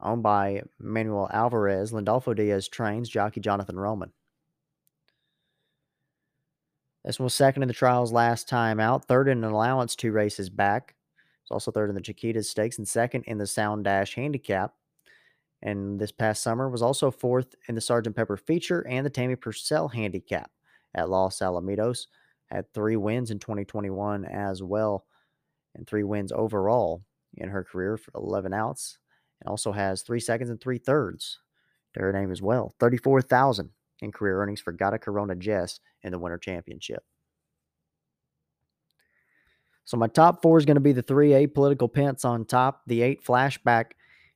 Owned 0.00 0.22
by 0.22 0.62
Manuel 0.78 1.30
Alvarez. 1.32 1.92
Lindolfo 1.92 2.34
Diaz 2.34 2.68
trains 2.68 3.08
jockey 3.08 3.40
Jonathan 3.40 3.78
Roman. 3.78 4.12
This 7.04 7.18
one 7.18 7.24
was 7.24 7.34
second 7.34 7.62
in 7.62 7.68
the 7.68 7.74
trials 7.74 8.12
last 8.12 8.48
time 8.48 8.78
out, 8.78 9.06
third 9.06 9.26
in 9.26 9.42
an 9.42 9.50
allowance 9.50 9.96
two 9.96 10.12
races 10.12 10.48
back. 10.48 10.94
It's 11.42 11.50
also 11.50 11.72
third 11.72 11.88
in 11.88 11.96
the 11.96 12.00
Chiquitas 12.00 12.44
Stakes 12.44 12.78
and 12.78 12.86
second 12.86 13.24
in 13.26 13.38
the 13.38 13.46
Sound 13.46 13.84
Dash 13.84 14.14
Handicap. 14.14 14.74
And 15.62 15.98
this 15.98 16.12
past 16.12 16.42
summer 16.42 16.68
was 16.68 16.82
also 16.82 17.10
fourth 17.10 17.56
in 17.68 17.74
the 17.74 17.80
Sergeant 17.80 18.14
Pepper 18.14 18.36
Feature 18.36 18.86
and 18.86 19.04
the 19.04 19.10
Tammy 19.10 19.34
Purcell 19.34 19.88
Handicap 19.88 20.50
at 20.94 21.10
Los 21.10 21.38
Alamitos. 21.38 22.06
Had 22.50 22.72
three 22.72 22.96
wins 22.96 23.30
in 23.30 23.38
2021 23.38 24.24
as 24.24 24.62
well, 24.62 25.06
and 25.74 25.86
three 25.86 26.02
wins 26.02 26.32
overall 26.32 27.02
in 27.34 27.48
her 27.48 27.64
career 27.64 27.96
for 27.96 28.12
11 28.14 28.52
outs, 28.52 28.98
and 29.40 29.48
also 29.48 29.72
has 29.72 30.02
three 30.02 30.20
seconds 30.20 30.50
and 30.50 30.60
three 30.60 30.78
thirds 30.78 31.38
to 31.94 32.00
her 32.00 32.12
name 32.12 32.30
as 32.30 32.42
well. 32.42 32.74
34,000 32.78 33.70
in 34.00 34.12
career 34.12 34.40
earnings 34.42 34.60
for 34.60 34.72
Gata 34.72 34.98
Corona 34.98 35.34
Jess 35.34 35.80
in 36.02 36.12
the 36.12 36.18
Winter 36.18 36.38
Championship. 36.38 37.02
So 39.84 39.96
my 39.96 40.06
top 40.06 40.42
four 40.42 40.58
is 40.58 40.64
going 40.64 40.76
to 40.76 40.80
be 40.80 40.92
the 40.92 41.02
three 41.02 41.30
Apolitical 41.30 41.92
Pence 41.92 42.24
on 42.24 42.44
top, 42.44 42.82
the 42.86 43.02
eight 43.02 43.24
flashback 43.24 43.92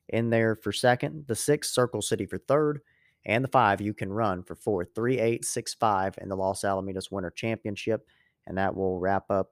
in 0.09 0.31
there 0.31 0.57
for 0.57 0.73
second, 0.73 1.27
the 1.27 1.37
six 1.37 1.73
Circle 1.73 2.03
City 2.03 2.27
for 2.27 2.39
third, 2.39 2.81
and 3.27 3.43
the 3.43 3.49
five 3.49 3.81
you 3.81 3.93
can 3.93 4.13
run 4.13 4.43
for 4.43 4.55
fourth. 4.55 4.95
Three, 4.95 5.19
eight, 5.19 5.45
six, 5.45 5.75
five 5.75 6.15
in 6.23 6.29
the 6.29 6.37
Los 6.37 6.63
Alamitos 6.63 7.11
Winter 7.11 7.31
Championship. 7.31 8.07
And 8.47 8.57
that 8.57 8.75
will 8.75 9.01
wrap 9.01 9.31
up 9.31 9.51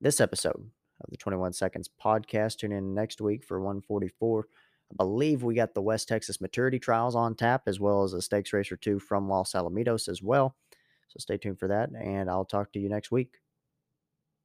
this 0.00 0.20
episode 0.20 0.70
of 1.00 1.10
the 1.10 1.16
21 1.16 1.52
Seconds 1.52 1.90
podcast. 2.02 2.58
Tune 2.58 2.72
in 2.72 2.94
next 2.94 3.20
week 3.20 3.44
for 3.44 3.60
144. 3.60 4.46
I 4.90 4.94
believe 4.96 5.42
we 5.42 5.54
got 5.54 5.74
the 5.74 5.82
West 5.82 6.08
Texas 6.08 6.40
maturity 6.40 6.78
trials 6.78 7.16
on 7.16 7.34
tap, 7.34 7.62
as 7.66 7.80
well 7.80 8.04
as 8.04 8.12
a 8.12 8.22
stakes 8.22 8.52
race 8.52 8.70
or 8.72 8.76
two 8.76 9.00
from 9.00 9.28
Los 9.28 9.52
Alamitos 9.52 10.08
as 10.08 10.22
well. 10.22 10.56
So 11.08 11.16
stay 11.18 11.36
tuned 11.36 11.58
for 11.58 11.68
that, 11.68 11.90
and 11.90 12.30
I'll 12.30 12.44
talk 12.44 12.72
to 12.72 12.78
you 12.78 12.88
next 12.88 13.10
week. 13.10 13.36